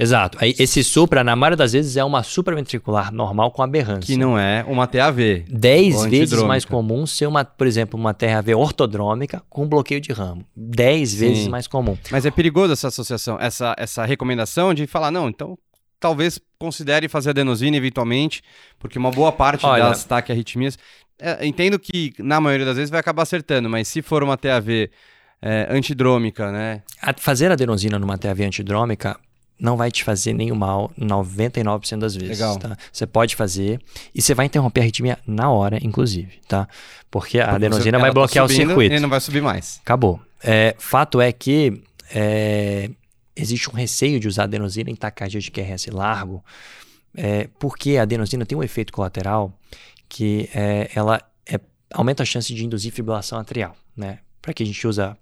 [0.02, 0.38] Exato.
[0.42, 4.02] Aí, esse supra, na maioria das vezes, é uma supraventricular normal com aberrância.
[4.08, 5.46] Que não é uma TAV.
[5.48, 10.12] 10 ou vezes mais comum ser, uma, por exemplo, uma TAV ortodrômica com bloqueio de
[10.12, 10.44] ramo.
[10.56, 11.50] 10 vezes Sim.
[11.50, 11.96] mais comum.
[12.10, 15.56] Mas é perigoso essa associação, essa, essa recomendação de falar, não, então
[16.00, 18.42] talvez considere fazer adenosina eventualmente,
[18.80, 20.80] porque uma boa parte Olha- das taquiarritmias.
[21.20, 24.90] É, entendo que na maioria das vezes vai acabar acertando, mas se for uma TAV
[25.40, 26.82] é, antidrômica, né?
[27.00, 29.16] A- fazer adenosina numa TAV antidrômica
[29.62, 32.40] não vai te fazer nenhum mal 99% das vezes.
[32.40, 32.58] Legal.
[32.58, 32.76] Tá?
[32.92, 33.80] Você pode fazer
[34.14, 36.68] e você vai interromper a arritmia na hora, inclusive, tá?
[37.12, 38.96] Porque a adenosina vai tá bloquear subindo o circuito.
[38.96, 39.80] E não vai subir mais.
[39.84, 40.20] Acabou.
[40.44, 42.90] É, fato é que é,
[43.36, 46.44] existe um receio de usar adenosina em taquicardia de QRS largo,
[47.16, 49.54] é, porque a adenosina tem um efeito colateral
[50.10, 51.60] que é, ela é-
[51.94, 54.20] aumenta a chance de induzir fibrilação atrial, né?
[54.42, 55.16] Para que a gente usa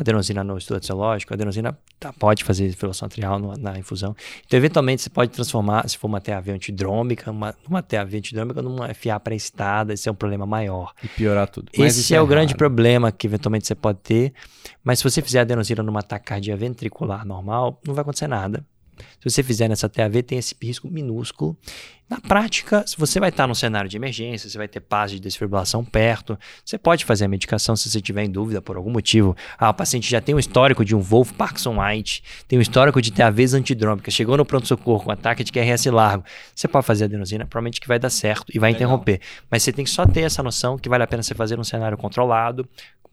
[0.00, 4.14] adenosina no estudo etiológico, a adenosina tá- pode fazer fibrilação atrial no- na infusão.
[4.46, 8.88] Então, eventualmente, você pode transformar, se for uma TAV antidrômica, uma, uma TAV antidrômica numa
[8.94, 10.92] FA pré-estada, esse é um problema maior.
[11.02, 11.70] E piorar tudo.
[11.76, 14.32] Mas Esse isso é, o grande problema que eventualmente você pode ter.
[14.84, 18.64] Mas se você fizer adenosina numa taquicardia ventricular normal, não vai acontecer nada.
[19.20, 21.56] Se você fizer nessa TAV, tem esse risco minúsculo.
[22.08, 25.20] Na prática, se você vai estar num cenário de emergência, você vai ter paz de
[25.20, 29.36] desfibrilação perto, você pode fazer a medicação se você tiver em dúvida por algum motivo.
[29.58, 33.02] Ah, o paciente já tem um histórico de um Wolf Parkinson White, tem um histórico
[33.02, 36.24] de TAVs antidrômicas, chegou no pronto-socorro com ataque de QRS largo,
[36.54, 38.88] você pode fazer adenosina, provavelmente que vai dar certo e vai Legal.
[38.88, 39.20] interromper.
[39.50, 41.64] Mas você tem que só ter essa noção que vale a pena você fazer num
[41.64, 42.66] cenário controlado,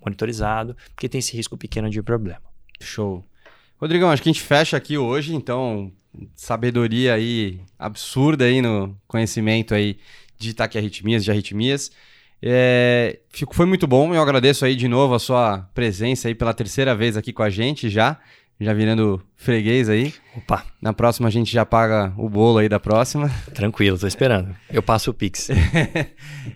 [0.05, 2.41] monitorizado, porque tem esse risco pequeno de problema.
[2.79, 3.25] Show.
[3.85, 5.91] Rodrigão, acho que a gente fecha aqui hoje, então,
[6.35, 9.97] sabedoria aí absurda aí no conhecimento aí
[10.39, 11.91] de taquiarritmias, de arritmias.
[12.41, 16.51] É, fico- foi muito bom, eu agradeço aí de novo a sua presença aí pela
[16.51, 18.19] terceira vez aqui com a gente já,
[18.59, 20.13] já virando freguês aí.
[20.35, 23.29] Opa, Na próxima a gente já paga o bolo aí da próxima.
[23.53, 24.55] tranquilo, tô esperando.
[24.69, 25.49] Eu passo o Pix.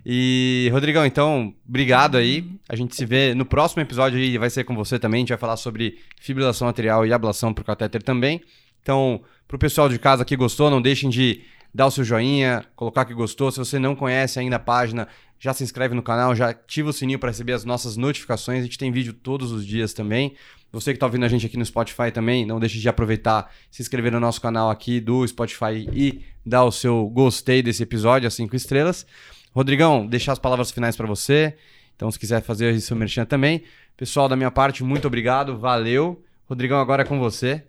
[0.06, 2.50] E, Rodrigão, então, obrigado aí.
[2.68, 5.20] A gente se vê no próximo episódio aí, vai ser com você também.
[5.20, 8.42] A gente vai falar sobre fibrilação atrial e ablação por catéter também.
[8.82, 11.42] Então, pro pessoal de casa que gostou, não deixem de
[11.74, 13.52] dar o seu joinha, colocar que gostou.
[13.52, 15.08] Se você não conhece ainda a página,
[15.40, 18.60] já se inscreve no canal, já ativa o sininho para receber as nossas notificações.
[18.60, 20.36] A gente tem vídeo todos os dias também.
[20.72, 23.82] Você que está ouvindo a gente aqui no Spotify também, não deixe de aproveitar, se
[23.82, 28.34] inscrever no nosso canal aqui do Spotify e dar o seu gostei desse episódio, as
[28.34, 29.06] cinco estrelas.
[29.52, 31.56] Rodrigão, deixar as palavras finais para você.
[31.96, 33.64] Então, se quiser fazer o seu merchan também.
[33.98, 36.24] Pessoal, da minha parte, muito obrigado, valeu.
[36.48, 37.64] Rodrigão, agora é com você.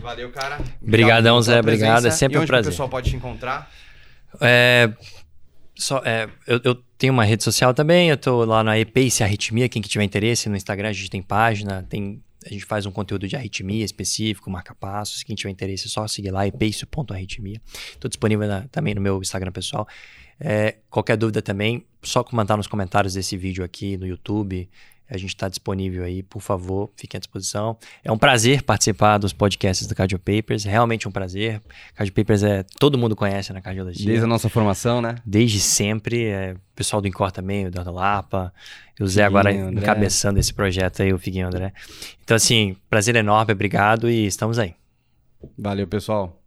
[0.00, 0.58] Valeu, cara.
[0.80, 2.68] Obrigadão, Zé, obrigado, é sempre e um prazer.
[2.68, 3.70] o pessoal pode te encontrar?
[4.40, 4.92] É,
[5.76, 9.68] só, é, eu, eu tenho uma rede social também, eu tô lá na EPACE Arritmia,
[9.68, 12.90] quem que tiver interesse, no Instagram a gente tem página, tem, a gente faz um
[12.90, 17.60] conteúdo de arritmia específico, marca passos, quem tiver interesse é só seguir lá, epace.arritmia.
[18.00, 19.86] Tô disponível na- também no meu Instagram pessoal.
[20.40, 24.68] É, qualquer dúvida também, só comentar nos comentários desse vídeo aqui no YouTube,
[25.08, 27.76] a gente está disponível aí, por favor, fiquem à disposição.
[28.02, 31.62] É um prazer participar dos podcasts do Cardio Papers, realmente um prazer.
[31.94, 35.16] Cardio Papers é todo mundo conhece na cardiologia Desde a nossa formação, né?
[35.24, 36.26] desde sempre.
[36.26, 38.52] É, o pessoal do Incor também, o Eduardo Lapa,
[38.98, 39.82] e o Zé agora André.
[39.82, 41.72] encabeçando esse projeto aí, o Figuinho André.
[42.22, 44.74] Então, assim, prazer enorme, obrigado e estamos aí.
[45.56, 46.42] Valeu, pessoal.